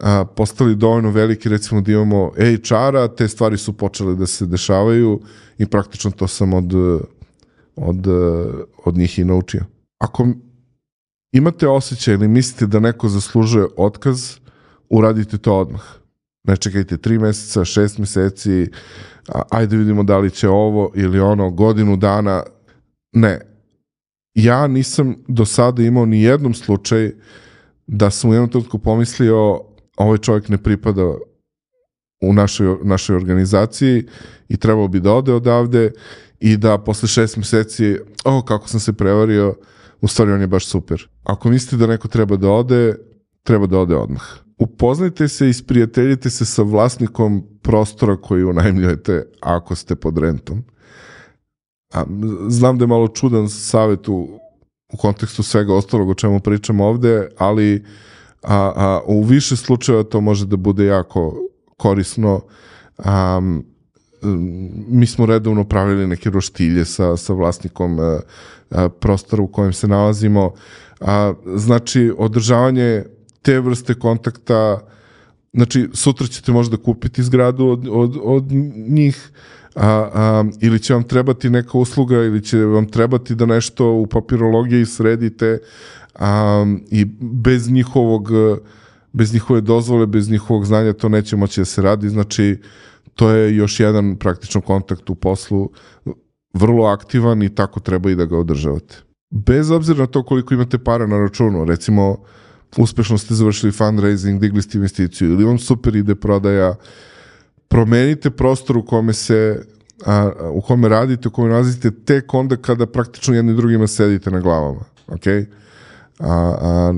a, 0.00 0.24
postali 0.24 0.76
dovoljno 0.76 1.10
veliki, 1.10 1.48
recimo 1.48 1.80
da 1.80 1.92
imamo 1.92 2.30
HR-a, 2.36 3.08
te 3.08 3.28
stvari 3.28 3.58
su 3.58 3.72
počele 3.72 4.14
da 4.14 4.26
se 4.26 4.46
dešavaju 4.46 5.20
i 5.58 5.66
praktično 5.66 6.10
to 6.10 6.28
sam 6.28 6.54
od, 6.54 6.72
od, 7.76 8.06
od 8.84 8.96
njih 8.96 9.18
i 9.18 9.24
naučio. 9.24 9.64
Ako 9.98 10.28
imate 11.34 11.68
osjećaj 11.68 12.14
ili 12.14 12.28
mislite 12.28 12.66
da 12.66 12.80
neko 12.80 13.08
zaslužuje 13.08 13.66
otkaz, 13.76 14.36
uradite 14.88 15.38
to 15.38 15.58
odmah. 15.58 15.82
Ne 16.44 16.56
čekajte 16.56 16.96
tri 16.96 17.18
meseca, 17.18 17.64
šest 17.64 17.98
meseci, 17.98 18.70
ajde 19.50 19.76
vidimo 19.76 20.02
da 20.02 20.18
li 20.18 20.30
će 20.30 20.48
ovo 20.48 20.92
ili 20.94 21.20
ono, 21.20 21.50
godinu 21.50 21.96
dana. 21.96 22.42
Ne. 23.12 23.40
Ja 24.34 24.66
nisam 24.66 25.14
do 25.28 25.44
sada 25.44 25.82
imao 25.82 26.06
ni 26.06 26.22
jednom 26.22 26.54
slučaj 26.54 27.12
da 27.86 28.10
sam 28.10 28.30
u 28.30 28.34
jednom 28.34 28.50
trenutku 28.50 28.78
pomislio 28.78 29.60
ovaj 29.96 30.18
čovjek 30.18 30.48
ne 30.48 30.58
pripada 30.58 31.14
u 32.22 32.32
našoj, 32.32 32.78
našoj 32.82 33.16
organizaciji 33.16 34.06
i 34.48 34.56
trebalo 34.56 34.88
bi 34.88 35.00
da 35.00 35.12
ode 35.12 35.32
odavde 35.32 35.92
i 36.40 36.56
da 36.56 36.78
posle 36.78 37.08
šest 37.08 37.36
meseci, 37.36 37.96
o, 38.24 38.42
kako 38.42 38.68
sam 38.68 38.80
se 38.80 38.92
prevario, 38.92 39.54
u 40.04 40.08
stvari 40.08 40.32
on 40.32 40.40
je 40.40 40.46
baš 40.46 40.66
super. 40.66 41.08
Ako 41.22 41.48
mislite 41.48 41.76
da 41.76 41.86
neko 41.86 42.08
treba 42.08 42.36
da 42.36 42.50
ode, 42.50 42.94
treba 43.42 43.66
da 43.66 43.78
ode 43.78 43.96
odmah. 43.96 44.22
Upoznajte 44.58 45.28
se 45.28 45.48
i 45.48 45.52
sprijateljite 45.52 46.30
se 46.30 46.44
sa 46.44 46.62
vlasnikom 46.62 47.42
prostora 47.62 48.16
koji 48.16 48.44
unajmljujete 48.44 49.22
ako 49.40 49.74
ste 49.74 49.94
pod 49.94 50.18
rentom. 50.18 50.64
a, 51.94 52.04
znam 52.48 52.78
da 52.78 52.84
je 52.84 52.88
malo 52.88 53.08
čudan 53.08 53.48
savjet 53.48 54.08
u, 54.08 54.28
u 54.92 54.96
kontekstu 54.96 55.42
svega 55.42 55.74
ostalog 55.74 56.08
o 56.08 56.14
čemu 56.14 56.40
pričamo 56.40 56.86
ovde, 56.86 57.28
ali 57.38 57.84
a, 58.42 58.72
a, 58.76 59.00
u 59.06 59.22
više 59.22 59.56
slučajeva 59.56 60.04
to 60.04 60.20
može 60.20 60.46
da 60.46 60.56
bude 60.56 60.84
jako 60.84 61.36
korisno. 61.76 62.40
Um, 62.98 63.73
mi 64.88 65.06
smo 65.06 65.26
redovno 65.26 65.64
pravili 65.64 66.06
neke 66.06 66.30
roštilje 66.30 66.84
sa, 66.84 67.16
sa 67.16 67.32
vlasnikom 67.32 67.98
a, 68.00 68.20
a, 68.70 68.88
prostora 68.88 69.42
u 69.42 69.46
kojem 69.46 69.72
se 69.72 69.88
nalazimo. 69.88 70.52
A, 71.00 71.34
znači, 71.56 72.12
održavanje 72.18 73.04
te 73.42 73.60
vrste 73.60 73.94
kontakta, 73.94 74.80
znači, 75.52 75.88
sutra 75.92 76.26
ćete 76.26 76.52
možda 76.52 76.76
kupiti 76.76 77.22
zgradu 77.22 77.66
od, 77.66 77.88
od, 77.90 78.16
od 78.22 78.44
njih, 78.88 79.30
a, 79.74 80.08
a, 80.14 80.44
ili 80.60 80.78
će 80.78 80.94
vam 80.94 81.02
trebati 81.02 81.50
neka 81.50 81.78
usluga 81.78 82.16
ili 82.16 82.44
će 82.44 82.58
vam 82.58 82.86
trebati 82.86 83.34
da 83.34 83.46
nešto 83.46 83.92
u 83.92 84.06
papirologiji 84.06 84.86
sredite 84.86 85.58
a, 86.14 86.64
i 86.90 87.04
bez 87.20 87.70
njihovog 87.70 88.30
bez 89.14 89.32
njihove 89.32 89.60
dozvole, 89.60 90.06
bez 90.06 90.30
njihovog 90.30 90.66
znanja 90.66 90.92
to 90.92 91.08
neće 91.08 91.36
moći 91.36 91.60
da 91.60 91.64
se 91.64 91.82
radi, 91.82 92.08
znači 92.08 92.58
to 93.14 93.30
je 93.30 93.56
još 93.56 93.80
jedan 93.80 94.16
praktično 94.16 94.60
kontakt 94.60 95.10
u 95.10 95.14
poslu 95.14 95.70
vrlo 96.54 96.84
aktivan 96.84 97.42
i 97.42 97.54
tako 97.54 97.80
treba 97.80 98.10
i 98.10 98.14
da 98.14 98.24
ga 98.24 98.38
održavate. 98.38 98.96
Bez 99.30 99.70
obzira 99.70 99.98
na 99.98 100.06
to 100.06 100.22
koliko 100.22 100.54
imate 100.54 100.78
para 100.78 101.06
na 101.06 101.18
računu, 101.18 101.64
recimo 101.64 102.16
uspešno 102.76 103.18
ste 103.18 103.34
završili 103.34 103.72
fundraising, 103.72 104.40
digli 104.40 104.62
ste 104.62 104.78
investiciju 104.78 105.30
ili 105.30 105.44
vam 105.44 105.58
super 105.58 105.96
ide 105.96 106.14
prodaja, 106.14 106.74
promenite 107.68 108.30
prostor 108.30 108.76
u 108.76 108.84
kome 108.84 109.12
se 109.12 109.64
a, 110.06 110.32
u 110.52 110.60
kome 110.60 110.88
radite, 110.88 111.28
u 111.28 111.30
kome 111.30 111.48
nalazite 111.48 111.90
tek 111.90 112.34
onda 112.34 112.56
kada 112.56 112.86
praktično 112.86 113.34
jedni 113.34 113.54
drugima 113.54 113.86
sedite 113.86 114.30
na 114.30 114.40
glavama. 114.40 114.84
Ok? 115.06 115.26
A, 115.26 115.44
a, 116.20 116.92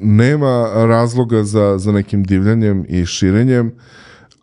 nema 0.00 0.70
razloga 0.74 1.44
za, 1.44 1.78
za 1.78 1.92
nekim 1.92 2.24
divljanjem 2.24 2.84
i 2.88 3.06
širenjem 3.06 3.72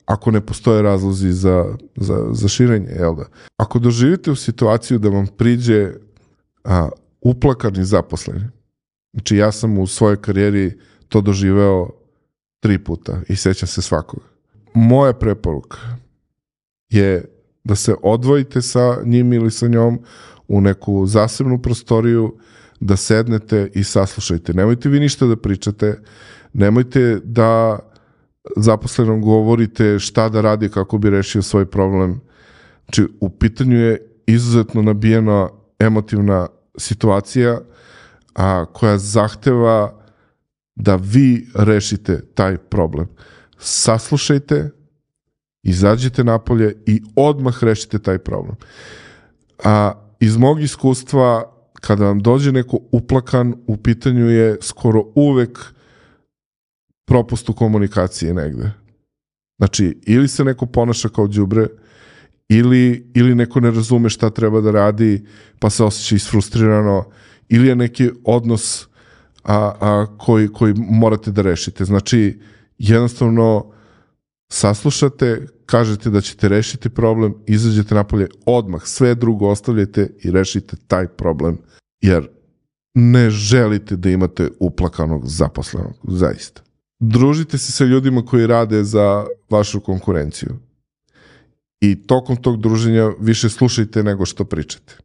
ako 0.08 0.32
ne 0.32 0.42
postoje 0.42 0.82
razlozi 0.82 1.32
za, 1.32 1.66
za, 1.96 2.28
za 2.32 2.48
širenje, 2.48 2.88
jel 2.88 3.16
da? 3.16 3.26
Ako 3.58 3.80
doživite 3.80 4.32
u 4.32 4.36
situaciju 4.36 5.00
da 5.00 5.10
vam 5.10 5.28
priđe 5.28 5.94
a, 6.64 6.90
uplakani 7.22 7.86
zaposleni, 7.86 8.44
znači 9.14 9.38
ja 9.38 9.52
sam 9.52 9.78
u 9.78 9.88
svojoj 9.88 10.22
karijeri 10.22 10.80
to 11.10 11.22
doživeo 11.22 11.90
tri 12.60 12.84
puta 12.84 13.22
i 13.30 13.36
sećam 13.36 13.68
se 13.68 13.82
svakog. 13.82 14.20
Moja 14.74 15.14
preporuka 15.14 15.78
je 16.90 17.26
da 17.64 17.76
se 17.76 17.96
odvojite 18.04 18.62
sa 18.62 18.98
njim 19.06 19.34
ili 19.34 19.52
sa 19.52 19.68
njom 19.68 20.00
u 20.48 20.62
neku 20.62 21.06
zasebnu 21.06 21.62
prostoriju, 21.62 22.38
da 22.80 22.96
sednete 22.96 23.72
i 23.74 23.84
saslušajte. 23.84 24.54
Nemojte 24.54 24.90
vi 24.90 25.00
ništa 25.00 25.26
da 25.26 25.36
pričate, 25.36 26.00
nemojte 26.54 27.20
da 27.24 27.80
zaposlenom 28.56 29.22
govorite 29.22 30.00
šta 30.00 30.30
da 30.30 30.42
radi 30.42 30.70
kako 30.70 30.98
bi 30.98 31.10
rešio 31.10 31.42
svoj 31.42 31.66
problem. 31.66 32.22
Znači, 32.86 33.08
u 33.20 33.30
pitanju 33.30 33.78
je 33.78 34.02
izuzetno 34.28 34.82
nabijena 34.82 35.50
emotivna 35.80 36.48
situacija 36.78 37.60
a, 38.36 38.66
koja 38.66 38.98
zahteva 38.98 39.94
da 40.76 40.96
vi 40.96 41.48
rešite 41.56 42.22
taj 42.34 42.58
problem. 42.58 43.08
Saslušajte, 43.58 44.70
izađite 45.64 46.24
napolje 46.24 46.76
i 46.86 47.02
odmah 47.16 47.64
rešite 47.64 48.00
taj 48.00 48.18
problem. 48.18 48.56
A 49.64 49.92
iz 50.20 50.38
mog 50.38 50.62
iskustva, 50.62 51.54
kada 51.74 52.06
vam 52.06 52.20
dođe 52.20 52.52
neko 52.52 52.80
uplakan, 52.92 53.56
u 53.68 53.78
pitanju 53.78 54.30
je 54.30 54.58
skoro 54.62 55.04
uvek 55.16 55.60
propust 57.08 57.50
u 57.50 57.54
komunikaciji 57.54 58.34
negde. 58.34 58.72
Znači, 59.58 60.00
ili 60.06 60.28
se 60.28 60.44
neko 60.44 60.66
ponaša 60.66 61.10
kao 61.10 61.28
đubre, 61.28 61.68
ili, 62.50 63.12
ili 63.16 63.36
neko 63.36 63.60
ne 63.60 63.72
razume 63.72 64.10
šta 64.10 64.30
treba 64.30 64.62
da 64.62 64.72
radi, 64.72 65.26
pa 65.60 65.70
se 65.70 65.84
osjeća 65.84 66.16
isfrustrirano, 66.16 67.04
ili 67.50 67.68
je 67.68 67.76
neki 67.76 68.10
odnos 68.24 68.88
a, 69.44 69.74
a, 69.82 70.06
koji, 70.18 70.48
koji 70.48 70.74
morate 70.78 71.32
da 71.32 71.42
rešite. 71.42 71.86
Znači, 71.86 72.40
jednostavno 72.78 73.72
saslušate, 74.52 75.48
kažete 75.66 76.10
da 76.10 76.22
ćete 76.22 76.48
rešiti 76.48 76.90
problem, 76.90 77.36
izađete 77.48 77.96
napolje 77.96 78.28
odmah, 78.46 78.82
sve 78.86 79.16
drugo 79.16 79.48
ostavljate 79.48 80.10
i 80.24 80.32
rešite 80.32 80.78
taj 80.88 81.08
problem, 81.08 81.58
jer 82.02 82.28
ne 82.94 83.30
želite 83.30 83.96
da 83.96 84.10
imate 84.10 84.50
uplakanog 84.60 85.22
zaposlenog, 85.26 85.94
zaista. 86.08 86.67
Družite 87.00 87.58
se 87.58 87.72
sa 87.72 87.86
ljudima 87.86 88.26
koji 88.26 88.48
rade 88.48 88.84
za 88.84 89.26
vašu 89.50 89.80
konkurenciju. 89.80 90.50
I 91.82 92.08
tokom 92.08 92.36
tog 92.36 92.62
druženja 92.62 93.12
više 93.20 93.50
slušajte 93.50 94.04
nego 94.04 94.26
što 94.26 94.46
pričate. 94.46 94.98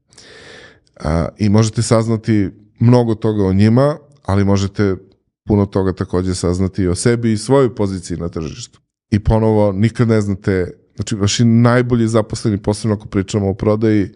A, 1.00 1.28
I 1.38 1.48
možete 1.48 1.82
saznati 1.82 2.50
mnogo 2.78 3.14
toga 3.14 3.44
o 3.44 3.52
njima, 3.52 3.96
ali 4.22 4.44
možete 4.44 4.96
puno 5.44 5.66
toga 5.66 5.92
takođe 5.92 6.34
saznati 6.34 6.82
i 6.82 6.88
o 6.88 6.94
sebi 6.94 7.32
i 7.32 7.36
svojoj 7.36 7.74
poziciji 7.74 8.16
na 8.16 8.28
tržištu. 8.28 8.80
I 9.10 9.18
ponovo, 9.18 9.72
nikad 9.72 10.08
ne 10.08 10.20
znate, 10.20 10.72
znači 10.94 11.16
vaši 11.16 11.44
najbolji 11.44 12.08
zaposleni, 12.08 12.58
posebno 12.58 12.94
ako 12.94 13.08
pričamo 13.08 13.50
o 13.50 13.54
prodaji, 13.54 14.08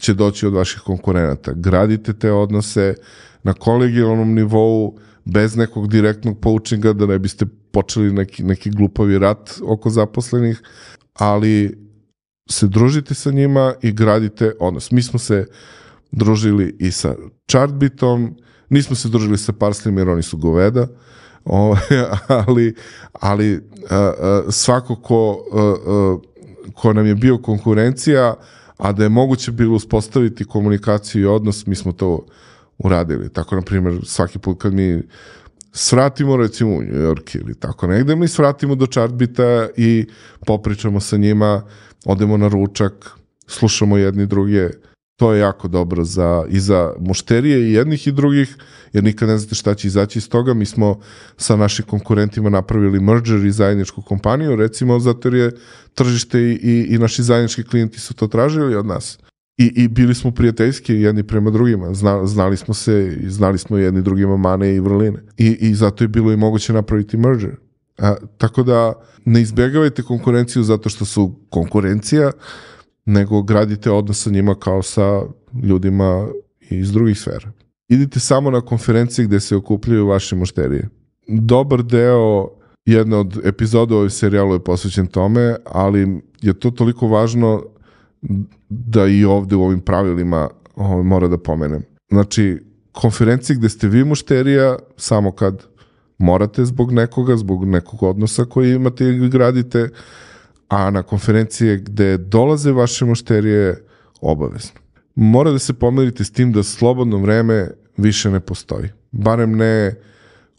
će 0.00 0.14
doći 0.14 0.46
od 0.46 0.52
vaših 0.52 0.80
konkurenata. 0.80 1.52
Gradite 1.52 2.12
te 2.12 2.32
odnose 2.32 2.94
na 3.42 3.52
kolegijalnom 3.52 4.34
nivou, 4.34 4.98
bez 5.24 5.56
nekog 5.56 5.88
direktnog 5.88 6.40
poučinga, 6.40 6.92
da 6.92 7.06
ne 7.06 7.18
biste 7.18 7.46
počeli 7.72 8.12
neki, 8.12 8.42
neki 8.42 8.70
glupavi 8.70 9.18
rat 9.18 9.60
oko 9.62 9.90
zaposlenih, 9.90 10.62
ali 11.14 11.78
se 12.50 12.66
družite 12.66 13.14
sa 13.14 13.30
njima 13.30 13.74
i 13.82 13.92
gradite 13.92 14.52
odnos. 14.60 14.90
Mi 14.90 15.02
smo 15.02 15.18
se 15.18 15.46
družili 16.12 16.76
i 16.78 16.90
sa 16.90 17.14
Chartbitom, 17.50 18.36
nismo 18.68 18.96
se 18.96 19.08
družili 19.08 19.38
sa 19.38 19.52
Parslim 19.52 19.98
jer 19.98 20.08
oni 20.08 20.22
su 20.22 20.36
goveda, 20.36 20.88
o, 21.44 21.76
ali, 22.28 22.74
ali 23.12 23.60
svako 24.50 24.96
ko, 24.96 25.44
ko 26.74 26.92
nam 26.92 27.06
je 27.06 27.14
bio 27.14 27.38
konkurencija, 27.38 28.34
a 28.76 28.92
da 28.92 29.02
je 29.02 29.08
moguće 29.08 29.52
bilo 29.52 29.76
uspostaviti 29.76 30.44
komunikaciju 30.44 31.22
i 31.22 31.26
odnos, 31.26 31.66
mi 31.66 31.74
smo 31.74 31.92
to 31.92 32.26
uradili. 32.84 33.28
Tako, 33.32 33.56
na 33.56 33.62
primjer, 33.62 34.00
svaki 34.04 34.38
put 34.38 34.62
kad 34.62 34.74
mi 34.74 35.02
svratimo 35.72 36.36
recimo 36.36 36.70
u 36.70 36.82
New 36.82 37.02
York 37.02 37.36
ili 37.40 37.54
tako 37.54 37.86
negde, 37.86 38.16
mi 38.16 38.28
svratimo 38.28 38.74
do 38.74 38.86
Chartbita 38.86 39.68
i 39.76 40.06
popričamo 40.46 41.00
sa 41.00 41.16
njima, 41.16 41.62
odemo 42.04 42.36
na 42.36 42.48
ručak, 42.48 43.10
slušamo 43.46 43.98
jedni 43.98 44.26
druge, 44.26 44.70
to 45.16 45.32
je 45.32 45.40
jako 45.40 45.68
dobro 45.68 46.04
za, 46.04 46.44
i 46.48 46.60
za 46.60 46.92
mušterije 46.98 47.60
i 47.60 47.72
jednih 47.72 48.06
i 48.06 48.12
drugih, 48.12 48.56
jer 48.92 49.04
nikad 49.04 49.28
ne 49.28 49.38
znate 49.38 49.54
šta 49.54 49.74
će 49.74 49.88
izaći 49.88 50.18
iz 50.18 50.28
toga. 50.28 50.54
Mi 50.54 50.66
smo 50.66 51.00
sa 51.36 51.56
našim 51.56 51.84
konkurentima 51.84 52.50
napravili 52.50 53.00
merger 53.00 53.44
i 53.44 53.50
zajedničku 53.50 54.02
kompaniju, 54.02 54.56
recimo 54.56 54.98
zato 54.98 55.28
jer 55.28 55.34
je 55.34 55.52
tržište 55.94 56.40
i, 56.40 56.52
i, 56.62 56.94
i 56.94 56.98
naši 56.98 57.22
zajednički 57.22 57.64
klijenti 57.64 58.00
su 58.00 58.14
to 58.14 58.26
tražili 58.26 58.76
od 58.76 58.86
nas. 58.86 59.18
I, 59.60 59.72
I 59.76 59.88
bili 59.88 60.14
smo 60.14 60.30
prijateljski 60.30 60.94
jedni 60.94 61.22
prema 61.22 61.50
drugima. 61.50 61.94
Zna, 61.94 62.26
znali 62.26 62.56
smo 62.56 62.74
se 62.74 63.18
i 63.22 63.30
znali 63.30 63.58
smo 63.58 63.78
jedni 63.78 64.02
drugima 64.02 64.36
mane 64.36 64.74
i 64.74 64.80
vrline. 64.80 65.18
I, 65.36 65.56
I 65.60 65.74
zato 65.74 66.04
je 66.04 66.08
bilo 66.08 66.32
i 66.32 66.36
moguće 66.36 66.72
napraviti 66.72 67.16
merger. 67.16 67.56
A, 67.98 68.14
tako 68.38 68.62
da 68.62 68.92
ne 69.24 69.40
izbjegavajte 69.40 70.02
konkurenciju 70.02 70.62
zato 70.62 70.88
što 70.88 71.04
su 71.04 71.34
konkurencija, 71.50 72.30
nego 73.04 73.42
gradite 73.42 73.90
odnos 73.90 74.22
sa 74.22 74.30
njima 74.30 74.54
kao 74.54 74.82
sa 74.82 75.22
ljudima 75.62 76.28
iz 76.70 76.92
drugih 76.92 77.20
sfera. 77.20 77.52
Idite 77.88 78.20
samo 78.20 78.50
na 78.50 78.60
konferencije 78.60 79.26
gde 79.26 79.40
se 79.40 79.56
okupljaju 79.56 80.06
vaše 80.06 80.36
mušterije. 80.36 80.88
Dobar 81.28 81.82
deo 81.82 82.48
jedna 82.84 83.18
od 83.18 83.40
epizoda 83.44 83.94
ovoj 83.94 84.10
serijalu 84.10 84.52
je 84.52 84.64
posvećen 84.64 85.06
tome, 85.06 85.56
ali 85.64 86.20
je 86.42 86.54
to 86.54 86.70
toliko 86.70 87.08
važno 87.08 87.62
da 88.68 89.06
i 89.06 89.24
ovde 89.24 89.56
u 89.56 89.62
ovim 89.62 89.80
pravilima 89.80 90.48
ovaj, 90.76 91.02
mora 91.04 91.28
da 91.28 91.38
pomenem. 91.38 91.82
Znači, 92.10 92.58
konferencije 92.92 93.56
gde 93.56 93.68
ste 93.68 93.88
vi 93.88 94.04
mušterija 94.04 94.76
samo 94.96 95.32
kad 95.32 95.62
morate 96.18 96.64
zbog 96.64 96.92
nekoga, 96.92 97.36
zbog 97.36 97.64
nekog 97.64 98.02
odnosa 98.02 98.44
koji 98.44 98.74
imate 98.74 99.04
i 99.04 99.28
gradite, 99.28 99.88
a 100.68 100.90
na 100.90 101.02
konferencije 101.02 101.76
gde 101.76 102.18
dolaze 102.18 102.72
vaše 102.72 103.04
mušterije 103.04 103.84
obavezno. 104.20 104.80
Mora 105.14 105.50
da 105.50 105.58
se 105.58 105.72
pomerite 105.72 106.24
s 106.24 106.32
tim 106.32 106.52
da 106.52 106.62
slobodno 106.62 107.18
vreme 107.18 107.70
više 107.96 108.30
ne 108.30 108.40
postoji. 108.40 108.88
Barem 109.10 109.56
ne 109.56 109.94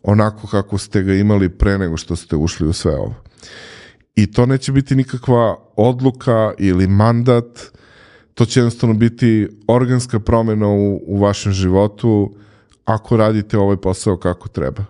onako 0.03 0.47
kako 0.47 0.77
ste 0.77 1.03
ga 1.03 1.13
imali 1.13 1.49
pre 1.49 1.77
nego 1.77 1.97
što 1.97 2.15
ste 2.15 2.35
ušli 2.35 2.67
u 2.67 2.73
sve 2.73 2.95
ovo. 2.95 3.15
I 4.15 4.31
to 4.31 4.45
neće 4.45 4.71
biti 4.71 4.95
nikakva 4.95 5.57
odluka 5.75 6.53
ili 6.57 6.87
mandat, 6.87 7.71
to 8.33 8.45
će 8.45 8.59
jednostavno 8.59 8.95
biti 8.95 9.47
organska 9.67 10.19
promena 10.19 10.67
u, 10.67 11.01
u 11.07 11.19
vašem 11.19 11.51
životu 11.51 12.35
ako 12.85 13.17
radite 13.17 13.57
ovaj 13.57 13.77
posao 13.77 14.17
kako 14.17 14.49
treba. 14.49 14.85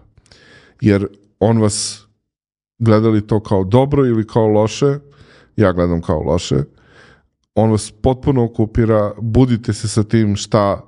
Jer 0.82 1.08
on 1.40 1.58
vas 1.58 2.06
gledali 2.80 3.28
to 3.28 3.40
kao 3.40 3.64
dobro 3.64 4.06
ili 4.06 4.28
kao 4.28 4.48
loše, 4.48 5.00
ja 5.56 5.72
gledam 5.72 6.02
kao 6.02 6.22
loše, 6.24 6.64
on 7.56 7.72
vas 7.72 7.92
potpuno 8.02 8.44
okupira, 8.44 9.14
budite 9.22 9.74
se 9.74 9.88
sa 9.88 10.04
tim 10.04 10.36
šta 10.36 10.82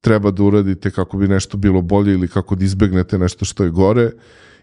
treba 0.00 0.30
da 0.30 0.42
uradite 0.42 0.90
kako 0.90 1.16
bi 1.16 1.28
nešto 1.28 1.56
bilo 1.56 1.82
bolje 1.82 2.12
ili 2.12 2.28
kako 2.28 2.54
da 2.54 2.64
izbegnete 2.64 3.18
nešto 3.18 3.44
što 3.44 3.64
je 3.64 3.70
gore 3.70 4.10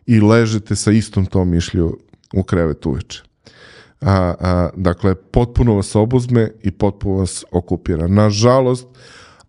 i 0.05 0.21
ležete 0.21 0.75
sa 0.75 0.91
istom 0.91 1.25
tom 1.25 1.49
mišlju 1.49 1.97
u 2.33 2.43
krevet 2.43 2.85
uveče. 2.85 3.23
A, 4.01 4.33
a, 4.39 4.69
dakle, 4.75 5.15
potpuno 5.15 5.75
vas 5.75 5.95
obuzme 5.95 6.51
i 6.63 6.71
potpuno 6.71 7.15
vas 7.19 7.45
okupira. 7.51 8.07
Nažalost, 8.07 8.87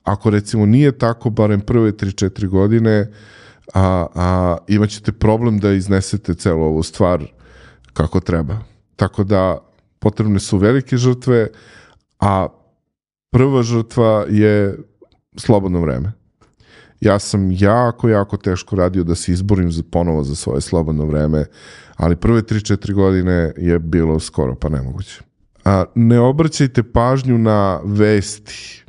ako 0.05 0.31
recimo 0.31 0.67
nije 0.67 0.99
tako, 0.99 1.31
barem 1.31 1.61
prve 1.61 1.93
3-4 1.93 2.49
godine, 2.49 3.13
a, 3.75 4.07
a 4.15 4.57
imaćete 4.69 5.13
problem 5.13 5.59
da 5.59 5.73
iznesete 5.73 6.35
celu 6.35 6.63
ovu 6.63 6.83
stvar 6.83 7.25
kako 7.93 8.21
treba. 8.21 8.59
Tako 8.97 9.25
da 9.25 9.59
potrebne 9.99 10.39
su 10.41 10.59
velike 10.59 10.97
žrtve, 10.97 11.49
a 12.21 12.49
prva 13.31 13.63
žrtva 13.63 14.25
je 14.29 14.79
slobodno 15.37 15.81
vreme. 15.81 16.13
Ja 17.01 17.19
sam 17.19 17.53
jako, 17.53 18.09
jako 18.09 18.37
teško 18.37 18.77
radio 18.77 19.05
da 19.05 19.15
se 19.15 19.33
izborim 19.33 19.73
za, 19.73 19.83
ponovo 19.91 20.25
za 20.25 20.35
svoje 20.35 20.61
slobodno 20.61 21.05
vreme, 21.05 21.45
ali 21.97 22.17
prve 22.17 22.43
3-4 22.43 22.93
godine 22.93 23.53
je 23.57 23.79
bilo 23.79 24.21
skoro 24.21 24.55
pa 24.55 24.69
nemoguće. 24.69 25.21
A, 25.65 25.85
ne 25.95 26.21
obraćajte 26.21 26.83
pažnju 26.83 27.39
na 27.39 27.81
vesti 27.85 28.85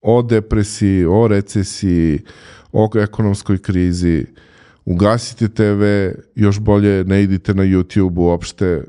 o 0.00 0.22
depresiji, 0.22 1.04
o 1.04 1.28
recesiji, 1.28 2.20
o 2.72 2.90
ekonomskoj 2.94 3.58
krizi, 3.58 4.26
ugasite 4.84 5.48
TV, 5.48 5.82
još 6.34 6.60
bolje 6.60 7.04
ne 7.04 7.22
idite 7.22 7.54
na 7.54 7.62
YouTube 7.62 8.18
uopšte, 8.18 8.84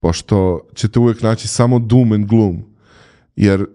pošto 0.00 0.60
ćete 0.74 0.98
uvek 0.98 1.22
naći 1.22 1.48
samo 1.48 1.78
doom 1.78 2.12
and 2.12 2.26
gloom, 2.26 2.62
jer 3.36 3.66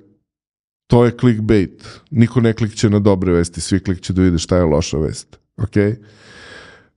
to 0.88 1.06
je 1.06 1.17
clickbait. 1.19 1.88
Niko 2.12 2.41
ne 2.41 2.54
klikće 2.54 2.89
na 2.89 3.00
dobre 3.00 3.34
vesti, 3.34 3.62
svi 3.62 3.80
klikće 3.80 4.13
da 4.13 4.21
vide 4.21 4.38
šta 4.38 4.58
je 4.58 4.63
loša 4.63 4.98
vest. 4.98 5.38
Ok? 5.58 5.98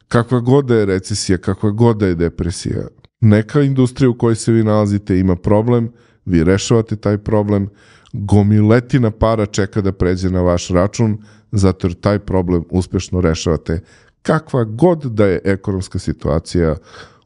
Kakva 0.08 0.40
god 0.40 0.66
da 0.66 0.74
je 0.74 0.86
recesija, 0.86 1.38
kakva 1.38 1.70
god 1.70 1.96
da 1.96 2.06
je 2.06 2.14
depresija, 2.14 2.86
neka 3.20 3.62
industrija 3.62 4.10
u 4.10 4.18
kojoj 4.18 4.36
se 4.36 4.52
vi 4.52 4.64
nalazite 4.64 5.18
ima 5.18 5.36
problem, 5.36 5.92
vi 6.24 6.44
rešavate 6.44 6.96
taj 6.96 7.18
problem, 7.18 7.68
gomiletina 8.12 9.10
para 9.10 9.46
čeka 9.46 9.80
da 9.80 9.92
pređe 9.92 10.30
na 10.30 10.42
vaš 10.42 10.68
račun, 10.68 11.18
zato 11.52 11.86
jer 11.86 11.94
taj 11.94 12.18
problem 12.18 12.64
uspešno 12.70 13.20
rešavate 13.20 13.80
kakva 14.22 14.64
god 14.64 15.04
da 15.04 15.26
je 15.26 15.40
ekonomska 15.44 15.98
situacija 15.98 16.76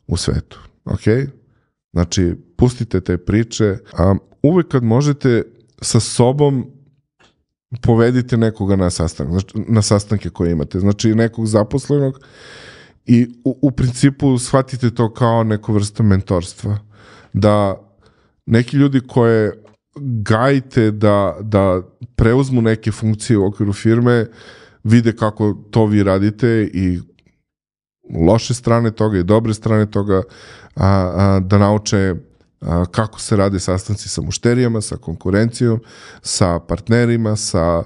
u 0.06 0.16
svetu. 0.16 0.58
Ok? 0.84 1.02
Znači, 1.92 2.34
pustite 2.56 3.00
te 3.00 3.18
priče, 3.18 3.76
a 3.98 4.14
uvek 4.42 4.68
kad 4.68 4.82
možete 4.82 5.42
sa 5.82 6.00
sobom 6.00 6.66
povedite 7.82 8.36
nekoga 8.36 8.76
na 8.76 8.90
sastanak, 8.90 9.32
znači, 9.32 9.58
na 9.68 9.82
sastanke 9.82 10.30
koje 10.30 10.52
imate, 10.52 10.80
znači 10.80 11.14
nekog 11.14 11.46
zaposlenog 11.46 12.18
i 13.06 13.26
u, 13.44 13.58
u 13.62 13.70
principu 13.70 14.38
shvatite 14.38 14.90
to 14.90 15.14
kao 15.14 15.44
neku 15.44 15.72
vrstu 15.72 16.02
mentorstva. 16.02 16.78
Da 17.32 17.80
neki 18.46 18.76
ljudi 18.76 19.00
koje 19.08 19.62
gajite 20.22 20.90
da, 20.90 21.36
da 21.40 21.82
preuzmu 22.16 22.62
neke 22.62 22.92
funkcije 22.92 23.38
u 23.38 23.46
okviru 23.46 23.72
firme, 23.72 24.26
vide 24.84 25.16
kako 25.16 25.54
to 25.70 25.86
vi 25.86 26.02
radite 26.02 26.70
i 26.74 26.98
loše 28.26 28.54
strane 28.54 28.90
toga 28.90 29.18
i 29.18 29.24
dobre 29.24 29.54
strane 29.54 29.90
toga, 29.90 30.22
a, 30.76 30.86
a, 30.86 31.40
da 31.40 31.58
nauče 31.58 32.14
kako 32.90 33.20
se 33.20 33.36
rade 33.36 33.60
sastanci 33.60 34.08
sa 34.08 34.22
mušterijama, 34.22 34.80
sa 34.80 34.96
konkurencijom, 34.96 35.80
sa 36.22 36.58
partnerima, 36.58 37.36
sa 37.36 37.84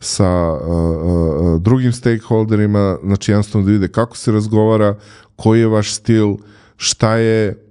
sa 0.00 0.26
a, 0.26 1.58
drugim 1.60 1.92
stakeholderima, 1.92 2.98
znači 3.04 3.32
jednostavno 3.32 3.66
da 3.66 3.72
vide 3.72 3.88
kako 3.88 4.16
se 4.16 4.32
razgovara, 4.32 4.96
koji 5.36 5.60
je 5.60 5.66
vaš 5.66 5.94
stil, 5.94 6.36
šta 6.76 7.16
je 7.16 7.64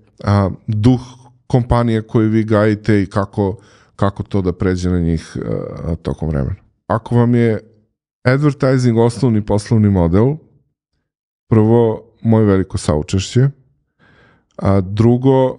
duh 0.67 1.01
kompanije 1.47 2.01
koju 2.01 2.29
vi 2.29 2.43
gajite 2.43 3.01
i 3.01 3.05
kako, 3.05 3.57
kako 3.95 4.23
to 4.23 4.41
da 4.41 4.53
pređe 4.53 4.89
na 4.89 4.99
njih 4.99 5.37
a, 5.37 5.95
tokom 5.95 6.29
vremena. 6.29 6.55
Ako 6.87 7.15
vam 7.15 7.35
je 7.35 7.59
advertising 8.23 8.97
osnovni 8.97 9.45
poslovni 9.45 9.89
model, 9.89 10.35
prvo, 11.49 12.03
moje 12.21 12.45
veliko 12.45 12.77
saučešće, 12.77 13.49
a 14.57 14.81
drugo, 14.81 15.57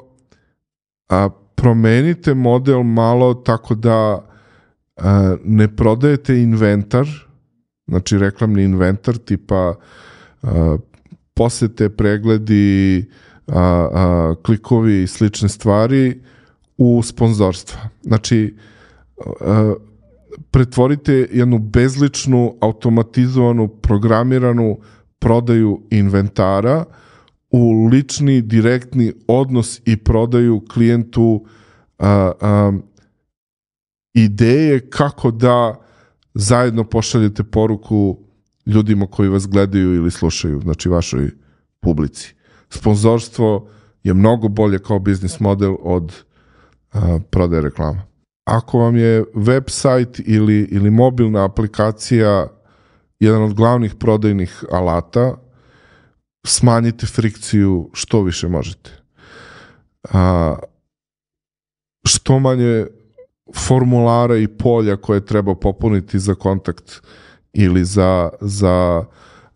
a 1.09 1.29
promenite 1.55 2.35
model 2.35 2.83
malo 2.83 3.35
tako 3.35 3.75
da 3.75 4.25
a, 4.97 5.37
ne 5.44 5.77
prodajete 5.77 6.42
inventar, 6.42 7.07
znači 7.87 8.18
reklamni 8.18 8.62
inventar 8.62 9.16
tipa 9.16 9.75
a, 10.42 10.77
posete, 11.35 11.88
pregledi, 11.88 13.11
a, 13.47 13.88
a, 13.92 14.35
klikovi 14.42 15.03
i 15.03 15.07
slične 15.07 15.49
stvari 15.49 16.21
u 16.79 17.03
sponzorstva. 17.03 17.81
Znači, 18.03 18.57
a, 19.40 19.75
pretvorite 20.51 21.29
jednu 21.33 21.59
bezličnu, 21.59 22.57
automatizovanu, 22.61 23.68
programiranu 23.68 24.79
prodaju 25.18 25.81
inventara 25.90 26.85
u 27.50 27.87
lični, 27.87 28.42
direktni 28.42 29.12
odnos 29.26 29.80
i 29.84 29.96
prodaju 29.96 30.64
klijentu 30.72 31.46
a, 31.98 32.32
a, 32.40 32.72
ideje 34.14 34.90
kako 34.90 35.30
da 35.30 35.74
zajedno 36.34 36.84
pošaljete 36.84 37.44
poruku 37.44 38.18
ljudima 38.66 39.06
koji 39.06 39.28
vas 39.28 39.48
gledaju 39.48 39.94
ili 39.94 40.11
slušaju, 40.11 40.61
znači 40.61 40.88
vašoj 40.88 41.30
publici. 41.80 42.34
Sponzorstvo 42.70 43.68
je 44.02 44.14
mnogo 44.14 44.48
bolje 44.48 44.78
kao 44.78 44.98
biznis 44.98 45.40
model 45.40 45.76
od 45.82 46.12
a, 46.92 47.18
prodaje 47.30 47.62
reklama. 47.62 48.02
Ako 48.44 48.78
vam 48.78 48.96
je 48.96 49.24
website 49.24 50.22
ili, 50.26 50.68
ili 50.70 50.90
mobilna 50.90 51.44
aplikacija 51.44 52.48
jedan 53.20 53.42
od 53.42 53.54
glavnih 53.54 53.94
prodajnih 53.94 54.64
alata, 54.72 55.37
smanjite 56.46 57.07
frikciju 57.07 57.90
što 57.92 58.22
više 58.22 58.48
možete. 58.48 58.90
A, 60.12 60.57
što 62.05 62.38
manje 62.38 62.87
formulara 63.55 64.37
i 64.37 64.48
polja 64.48 64.96
koje 64.96 65.27
treba 65.27 65.55
popuniti 65.55 66.18
za 66.18 66.35
kontakt 66.35 67.03
ili 67.53 67.85
za, 67.85 68.31
za 68.40 69.05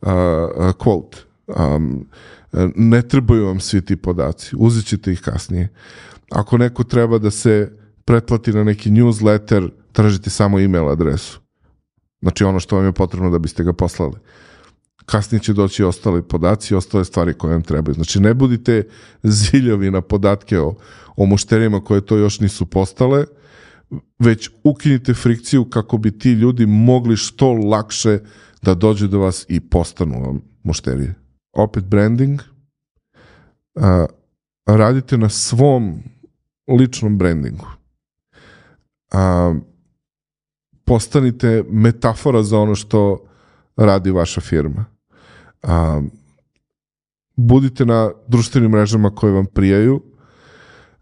a, 0.02 0.72
quote. 0.78 1.16
Um, 1.46 2.08
ne 2.76 3.02
trebaju 3.08 3.46
vam 3.46 3.60
svi 3.60 3.84
ti 3.84 3.96
podaci, 3.96 4.56
uzet 4.58 4.86
ćete 4.86 5.12
ih 5.12 5.20
kasnije. 5.20 5.68
Ako 6.30 6.58
neko 6.58 6.84
treba 6.84 7.18
da 7.18 7.30
se 7.30 7.72
pretplati 8.04 8.52
na 8.52 8.64
neki 8.64 8.90
newsletter, 8.90 9.70
tražite 9.92 10.30
samo 10.30 10.60
email 10.60 10.88
adresu. 10.88 11.40
Znači 12.22 12.44
ono 12.44 12.60
što 12.60 12.76
vam 12.76 12.84
je 12.84 12.92
potrebno 12.92 13.30
da 13.30 13.38
biste 13.38 13.64
ga 13.64 13.72
poslali. 13.72 14.16
Kasnije 15.06 15.40
će 15.40 15.52
doći 15.52 15.84
ostali 15.84 16.22
podaci 16.22 16.74
i 16.74 16.76
ostale 16.76 17.04
stvari 17.04 17.34
koje 17.34 17.52
vam 17.52 17.62
trebaju. 17.62 17.94
Znači 17.94 18.20
ne 18.20 18.34
budite 18.34 18.88
ziljovi 19.22 19.90
na 19.90 20.00
podatke 20.00 20.58
o, 20.60 20.74
o 21.16 21.26
mušterijama 21.26 21.84
koje 21.84 22.06
to 22.06 22.16
još 22.16 22.40
nisu 22.40 22.66
postale, 22.66 23.24
već 24.18 24.50
ukinite 24.64 25.14
frikciju 25.14 25.64
kako 25.64 25.98
bi 25.98 26.18
ti 26.18 26.32
ljudi 26.32 26.66
mogli 26.66 27.16
što 27.16 27.52
lakše 27.52 28.18
da 28.62 28.74
dođu 28.74 29.08
do 29.08 29.18
vas 29.18 29.46
i 29.48 29.60
postanu 29.60 30.22
vam 30.22 30.40
mušterije. 30.62 31.14
Opet 31.52 31.84
branding. 31.84 32.40
A, 33.74 34.06
radite 34.66 35.18
na 35.18 35.28
svom 35.28 36.02
ličnom 36.68 37.18
brandingu. 37.18 37.66
A, 39.12 39.54
postanite 40.84 41.64
metafora 41.70 42.42
za 42.42 42.58
ono 42.58 42.74
što 42.74 43.26
radi 43.76 44.10
vaša 44.10 44.40
firma. 44.40 44.91
A, 45.62 46.00
budite 47.36 47.84
na 47.84 48.10
društvenim 48.28 48.70
mrežama 48.70 49.10
koje 49.10 49.32
vam 49.32 49.46
prijaju, 49.46 50.02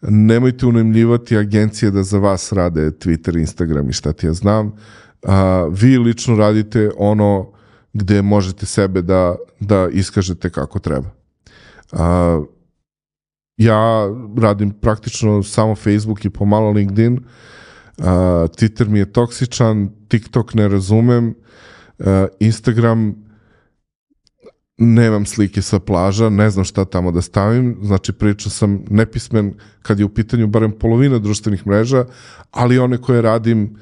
nemojte 0.02 0.66
unemljivati 0.66 1.36
agencije 1.36 1.90
da 1.90 2.02
za 2.02 2.18
vas 2.18 2.52
rade 2.52 2.90
Twitter, 2.90 3.38
Instagram 3.38 3.90
i 3.90 3.92
šta 3.92 4.12
ti 4.12 4.26
ja 4.26 4.32
znam. 4.32 4.72
A, 5.22 5.68
vi 5.70 5.98
lično 5.98 6.36
radite 6.36 6.90
ono 6.96 7.52
gde 7.92 8.22
možete 8.22 8.66
sebe 8.66 9.02
da, 9.02 9.36
da 9.60 9.88
iskažete 9.92 10.50
kako 10.50 10.78
treba. 10.78 11.10
A, 11.92 12.42
ja 13.60 14.08
radim 14.38 14.70
praktično 14.70 15.42
samo 15.42 15.74
Facebook 15.74 16.24
i 16.24 16.30
pomalo 16.30 16.70
LinkedIn. 16.70 17.18
Uh, 17.98 18.06
Twitter 18.56 18.88
mi 18.88 18.98
je 18.98 19.12
toksičan, 19.12 19.90
TikTok 20.08 20.54
ne 20.54 20.68
razumem, 20.68 21.34
uh, 21.98 22.06
Instagram 22.40 23.14
nemam 24.80 25.26
slike 25.26 25.62
sa 25.62 25.78
plaža, 25.78 26.28
ne 26.28 26.50
znam 26.50 26.64
šta 26.64 26.84
tamo 26.84 27.12
da 27.12 27.22
stavim, 27.22 27.78
znači 27.82 28.12
pričao 28.12 28.50
sam 28.50 28.84
nepismen 28.90 29.54
kad 29.82 29.98
je 29.98 30.04
u 30.04 30.08
pitanju 30.08 30.46
barem 30.46 30.72
polovina 30.72 31.18
društvenih 31.18 31.66
mreža, 31.66 32.04
ali 32.50 32.78
one 32.78 32.98
koje 32.98 33.22
radim 33.22 33.76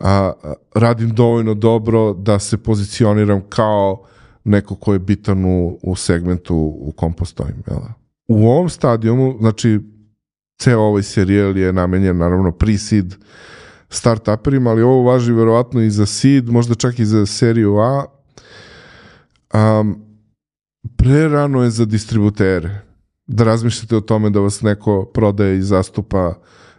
a, 0.00 0.32
radim 0.74 1.10
dovoljno 1.10 1.54
dobro 1.54 2.12
da 2.12 2.38
se 2.38 2.56
pozicioniram 2.56 3.40
kao 3.48 4.04
neko 4.44 4.74
ko 4.74 4.92
je 4.92 4.98
bitan 4.98 5.44
u, 5.44 5.78
u 5.82 5.96
segmentu 5.96 6.56
u 6.56 6.92
kom 6.96 7.12
postojim. 7.12 7.62
Jel? 7.66 7.78
Da? 7.80 7.92
U 8.28 8.48
ovom 8.48 8.68
stadijumu, 8.68 9.36
znači, 9.40 9.80
ceo 10.58 10.80
ovaj 10.80 11.02
serijel 11.02 11.56
je 11.56 11.72
namenjen 11.72 12.16
naravno 12.16 12.50
pre-seed 12.50 13.14
start-uperima, 13.88 14.70
ali 14.70 14.82
ovo 14.82 15.02
važi 15.02 15.32
verovatno 15.32 15.80
i 15.80 15.90
za 15.90 16.06
seed, 16.06 16.48
možda 16.48 16.74
čak 16.74 16.98
i 16.98 17.04
za 17.04 17.26
seriju 17.26 17.76
A. 17.78 18.04
Um, 19.54 20.03
prerano 20.96 21.62
je 21.62 21.70
za 21.70 21.84
distributere 21.84 22.80
da 23.26 23.44
razmišljate 23.44 23.96
o 23.96 24.00
tome 24.00 24.30
da 24.30 24.40
vas 24.40 24.62
neko 24.62 25.04
prodaje 25.14 25.58
i 25.58 25.62
zastupa 25.62 26.34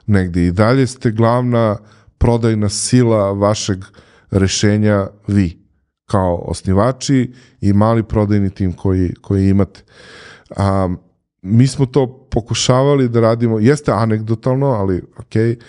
negde 0.07 0.45
i 0.45 0.51
dalje 0.51 0.87
ste 0.87 1.11
glavna 1.11 1.77
prodajna 2.17 2.69
sila 2.69 3.31
vašeg 3.31 3.85
rešenja 4.31 5.07
vi 5.27 5.65
kao 6.05 6.35
osnivači 6.35 7.33
i 7.61 7.73
mali 7.73 8.03
prodajni 8.03 8.49
tim 8.49 8.73
koji, 8.73 9.13
koji 9.21 9.49
imate. 9.49 9.83
Um, 10.57 10.97
mi 11.41 11.67
smo 11.67 11.85
to 11.85 12.27
pokušavali 12.31 13.09
da 13.09 13.19
radimo, 13.19 13.59
jeste 13.59 13.91
anegdotalno, 13.91 14.67
ali 14.67 15.01
ok, 15.17 15.59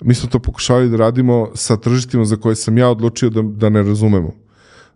mi 0.00 0.14
smo 0.14 0.28
to 0.28 0.38
pokušavali 0.38 0.88
da 0.88 0.96
radimo 0.96 1.50
sa 1.54 1.76
tržištima 1.76 2.24
za 2.24 2.36
koje 2.36 2.56
sam 2.56 2.78
ja 2.78 2.88
odlučio 2.88 3.30
da, 3.30 3.42
da 3.42 3.68
ne 3.68 3.82
razumemo. 3.82 4.32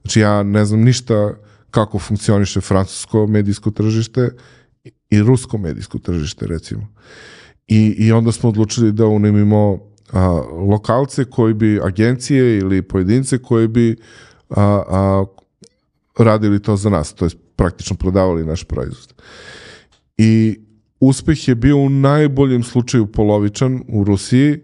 Znači 0.03 0.21
ja 0.21 0.43
ne 0.43 0.65
znam 0.65 0.81
ništa 0.81 1.35
kako 1.71 1.99
funkcioniše 1.99 2.61
francusko 2.61 3.27
medijsko 3.27 3.71
tržište 3.71 4.31
i 5.11 5.23
rusko 5.23 5.59
medijsko 5.59 5.99
tržište 5.99 6.47
recimo. 6.47 6.87
I, 7.67 7.95
i 7.99 8.13
onda 8.13 8.33
smo 8.33 8.49
odlučili 8.49 8.93
da 8.93 9.07
unemimo 9.07 9.79
a, 10.13 10.43
lokalce 10.71 11.25
koji 11.25 11.55
bi, 11.55 11.81
agencije 11.83 12.59
ili 12.59 12.83
pojedince 12.83 13.39
koji 13.39 13.69
bi 13.69 13.97
a, 14.51 14.83
a, 14.89 15.25
radili 16.19 16.63
to 16.63 16.77
za 16.77 16.91
nas, 16.91 17.13
to 17.13 17.25
je 17.25 17.31
praktično 17.57 17.97
prodavali 17.97 18.47
naš 18.47 18.65
proizvod 18.65 19.15
i 20.19 20.61
uspeh 21.01 21.49
je 21.49 21.55
bio 21.55 21.77
u 21.77 21.89
najboljem 21.89 22.63
slučaju 22.63 23.07
polovičan 23.07 23.83
u 23.89 24.05
Rusiji 24.05 24.61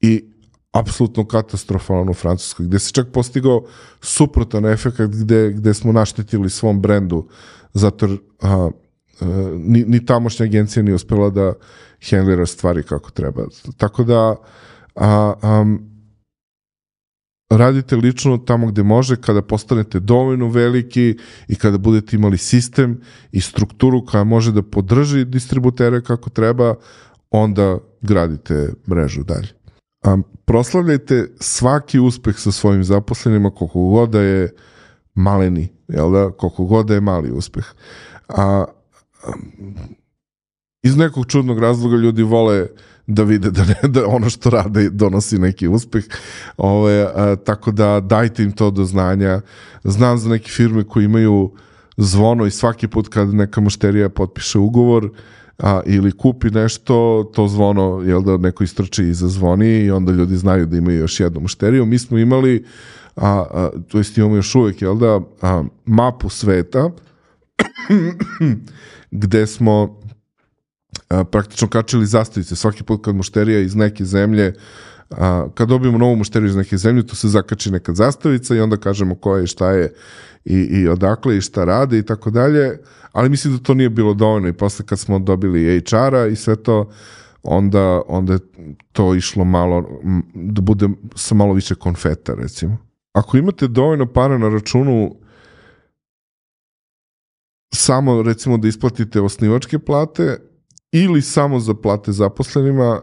i 0.00 0.24
apsolutno 0.72 1.24
katastrofalan 1.26 2.08
u 2.08 2.14
Francuskoj, 2.14 2.66
gde 2.66 2.78
se 2.78 2.92
čak 2.92 3.06
postigao 3.12 3.64
suprotan 4.00 4.66
efekt 4.66 4.98
gde, 5.00 5.52
gde 5.52 5.74
smo 5.74 5.92
naštetili 5.92 6.50
svom 6.50 6.80
brendu, 6.80 7.28
zato 7.74 8.06
a, 8.06 8.16
a, 8.40 8.70
ni, 9.58 9.84
ni 9.84 10.06
tamošnja 10.06 10.44
agencija 10.44 10.82
nije 10.82 10.94
uspela 10.94 11.30
da 11.30 11.52
handlira 12.10 12.46
stvari 12.46 12.82
kako 12.82 13.10
treba. 13.10 13.46
Tako 13.76 14.04
da 14.04 14.36
a, 14.94 15.34
a, 15.42 15.76
radite 17.50 17.96
lično 17.96 18.38
tamo 18.38 18.66
gde 18.66 18.82
može, 18.82 19.16
kada 19.16 19.42
postanete 19.42 20.00
dovoljno 20.00 20.48
veliki 20.48 21.16
i 21.48 21.54
kada 21.54 21.78
budete 21.78 22.16
imali 22.16 22.38
sistem 22.38 23.00
i 23.32 23.40
strukturu 23.40 24.06
koja 24.06 24.24
može 24.24 24.52
da 24.52 24.62
podrži 24.62 25.24
distributere 25.24 26.02
kako 26.02 26.30
treba, 26.30 26.74
onda 27.30 27.78
gradite 28.00 28.72
mrežu 28.88 29.22
dalje. 29.22 29.57
A, 30.08 30.16
proslavljajte 30.44 31.30
svaki 31.40 31.98
uspeh 31.98 32.38
sa 32.38 32.52
svojim 32.52 32.84
zaposlenima 32.84 33.50
koliko 33.50 33.80
god 33.80 34.10
da 34.10 34.20
je 34.20 34.54
maleni, 35.14 35.68
jel 35.88 36.12
da? 36.12 36.30
Koliko 36.30 36.64
god 36.64 36.86
da 36.86 36.94
je 36.94 37.00
mali 37.00 37.30
uspeh. 37.30 37.64
A, 38.28 38.64
a 39.24 39.32
iz 40.82 40.96
nekog 40.96 41.26
čudnog 41.26 41.58
razloga 41.58 41.96
ljudi 41.96 42.22
vole 42.22 42.66
da 43.06 43.22
vide 43.22 43.50
da, 43.50 43.64
ne, 43.64 43.88
da 43.88 44.06
ono 44.06 44.30
što 44.30 44.50
rade 44.50 44.90
donosi 44.90 45.38
neki 45.38 45.68
uspeh. 45.68 46.04
Ove, 46.56 47.02
a, 47.14 47.36
tako 47.36 47.70
da 47.70 48.00
dajte 48.00 48.42
im 48.42 48.52
to 48.52 48.70
do 48.70 48.84
znanja. 48.84 49.40
Znam 49.84 50.18
za 50.18 50.28
neke 50.28 50.50
firme 50.50 50.84
koji 50.84 51.04
imaju 51.04 51.52
zvono 51.96 52.46
i 52.46 52.50
svaki 52.50 52.88
put 52.88 53.08
kad 53.08 53.34
neka 53.34 53.60
mušterija 53.60 54.08
potpiše 54.08 54.58
ugovor 54.58 55.10
a, 55.58 55.80
ili 55.86 56.12
kupi 56.12 56.50
nešto, 56.50 57.24
to 57.34 57.48
zvono, 57.48 58.02
jel 58.06 58.22
da 58.22 58.36
neko 58.36 58.64
istrči 58.64 59.04
i 59.04 59.14
zazvoni 59.14 59.78
i 59.78 59.90
onda 59.90 60.12
ljudi 60.12 60.36
znaju 60.36 60.66
da 60.66 60.76
imaju 60.76 60.98
još 60.98 61.20
jednu 61.20 61.40
mušteriju. 61.40 61.86
Mi 61.86 61.98
smo 61.98 62.18
imali, 62.18 62.64
a, 63.16 63.44
a, 63.50 63.70
to 63.88 63.98
jest 63.98 64.18
imamo 64.18 64.36
još 64.36 64.54
uvek, 64.54 64.82
jel 64.82 64.96
da, 64.96 65.20
a, 65.42 65.64
mapu 65.86 66.28
sveta 66.28 66.90
gde 69.10 69.46
smo 69.46 70.00
a, 71.08 71.24
praktično 71.24 71.68
kačili 71.68 72.06
zastavice. 72.06 72.56
Svaki 72.56 72.82
put 72.82 73.04
kad 73.04 73.14
mušterija 73.14 73.60
iz 73.60 73.74
neke 73.74 74.04
zemlje 74.04 74.54
a, 75.10 75.48
kad 75.54 75.68
dobijemo 75.68 75.98
novu 75.98 76.16
mušteriju 76.16 76.48
iz 76.48 76.56
neke 76.56 76.76
zemlje, 76.76 77.06
tu 77.06 77.16
se 77.16 77.28
zakači 77.28 77.70
neka 77.70 77.94
zastavica 77.94 78.54
i 78.54 78.60
onda 78.60 78.76
kažemo 78.76 79.14
ko 79.14 79.36
je 79.36 79.46
šta 79.46 79.70
je 79.70 79.94
i, 80.44 80.56
i 80.56 80.88
odakle 80.88 81.36
i 81.36 81.40
šta 81.40 81.64
rade 81.64 81.98
i 81.98 82.02
tako 82.02 82.30
dalje, 82.30 82.78
ali 83.12 83.28
mislim 83.28 83.56
da 83.56 83.62
to 83.62 83.74
nije 83.74 83.90
bilo 83.90 84.14
dovoljno 84.14 84.48
i 84.48 84.52
posle 84.52 84.86
kad 84.86 84.98
smo 84.98 85.18
dobili 85.18 85.80
HR-a 85.80 86.26
i 86.26 86.36
sve 86.36 86.56
to, 86.56 86.90
onda, 87.42 88.02
onda 88.08 88.32
je 88.32 88.38
to 88.92 89.14
išlo 89.14 89.44
malo, 89.44 90.00
da 90.34 90.60
bude 90.60 90.88
sa 91.14 91.34
malo 91.34 91.52
više 91.52 91.74
konfeta, 91.74 92.34
recimo. 92.34 92.76
Ako 93.12 93.36
imate 93.36 93.68
dovoljno 93.68 94.06
para 94.12 94.38
na 94.38 94.48
računu 94.48 95.14
samo, 97.74 98.22
recimo, 98.22 98.58
da 98.58 98.68
isplatite 98.68 99.20
osnivačke 99.20 99.78
plate, 99.78 100.36
ili 100.92 101.22
samo 101.22 101.60
za 101.60 101.74
plate 101.74 102.12
zaposlenima, 102.12 103.00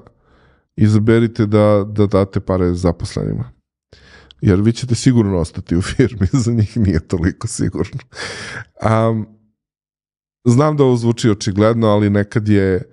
izaberite 0.76 1.46
da, 1.46 1.86
da 1.88 2.06
date 2.06 2.40
pare 2.40 2.74
zaposlenima. 2.74 3.52
Jer 4.42 4.62
vi 4.62 4.74
ćete 4.74 4.96
sigurno 4.96 5.38
ostati 5.38 5.76
u 5.76 5.82
firmi, 5.82 6.28
za 6.46 6.52
njih 6.52 6.78
nije 6.78 7.08
toliko 7.08 7.48
sigurno. 7.48 8.00
Um, 9.10 9.28
znam 10.46 10.78
da 10.78 10.84
ovo 10.84 10.96
zvuči 10.96 11.30
očigledno, 11.30 11.88
ali 11.88 12.10
nekad 12.10 12.48
je 12.50 12.92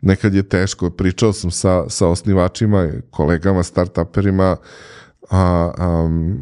nekad 0.00 0.34
je 0.34 0.48
teško. 0.48 0.90
Pričao 0.90 1.32
sam 1.32 1.50
sa, 1.50 1.88
sa 1.88 2.08
osnivačima, 2.08 2.90
kolegama, 3.10 3.62
startuperima, 3.62 4.56
a, 5.30 5.72
um, 6.04 6.38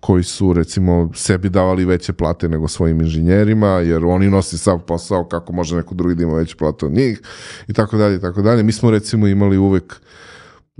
koji 0.00 0.24
su 0.24 0.52
recimo 0.52 1.10
sebi 1.14 1.48
davali 1.48 1.84
veće 1.84 2.12
plate 2.12 2.48
nego 2.48 2.68
svojim 2.68 3.00
inženjerima, 3.00 3.68
jer 3.68 4.04
oni 4.04 4.30
nosi 4.30 4.58
sav 4.58 4.78
posao 4.78 5.24
kako 5.24 5.52
može 5.52 5.76
neko 5.76 5.94
drugi 5.94 6.14
da 6.14 6.22
ima 6.22 6.34
veće 6.34 6.56
plate 6.56 6.86
od 6.86 6.92
njih 6.92 7.20
i 7.68 7.72
tako 7.72 7.96
dalje 7.96 8.16
i 8.16 8.20
tako 8.20 8.42
dalje. 8.42 8.62
Mi 8.62 8.72
smo 8.72 8.90
recimo 8.90 9.26
imali 9.26 9.58
uvek 9.58 10.00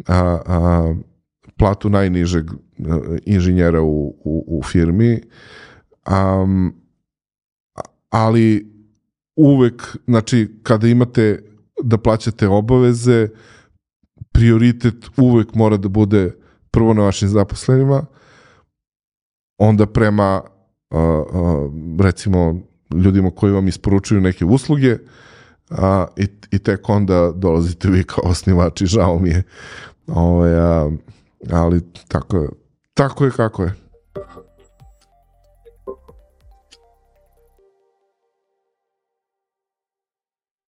a, 0.07 0.39
a, 0.47 0.95
platu 1.57 1.91
najnižeg 1.91 2.51
inženjera 3.25 3.83
u, 3.83 4.09
u, 4.25 4.59
u 4.59 4.63
firmi, 4.63 5.21
um, 6.11 6.75
ali 8.11 8.73
uvek, 9.37 9.97
znači, 10.07 10.49
kada 10.63 10.89
imate 10.89 11.43
da 11.83 11.99
plaćate 11.99 12.49
obaveze, 12.49 13.29
prioritet 14.33 14.95
uvek 15.17 15.55
mora 15.55 15.77
da 15.77 15.89
bude 15.89 16.38
prvo 16.79 16.95
na 16.95 17.03
vašim 17.03 17.29
zaposlenima, 17.29 18.07
onda 19.59 19.87
prema 19.87 20.43
recimo 22.01 22.61
ljudima 22.95 23.31
koji 23.31 23.53
vam 23.53 23.69
isporučuju 23.69 24.21
neke 24.21 24.45
usluge 24.45 24.97
a, 25.71 26.07
i, 26.17 26.27
i 26.51 26.59
tek 26.59 26.89
onda 26.89 27.33
dolazite 27.35 27.89
vi 27.89 28.05
kao 28.05 28.25
osnivači, 28.25 28.87
žao 28.87 29.19
mi 29.19 29.29
je. 29.29 29.43
Ove, 30.07 30.21
ovaj, 30.23 30.55
a, 30.59 30.91
ali 31.51 31.81
tako, 32.09 32.49
tako 32.95 33.25
je 33.25 33.31
kako 33.31 33.63
je. 33.63 33.75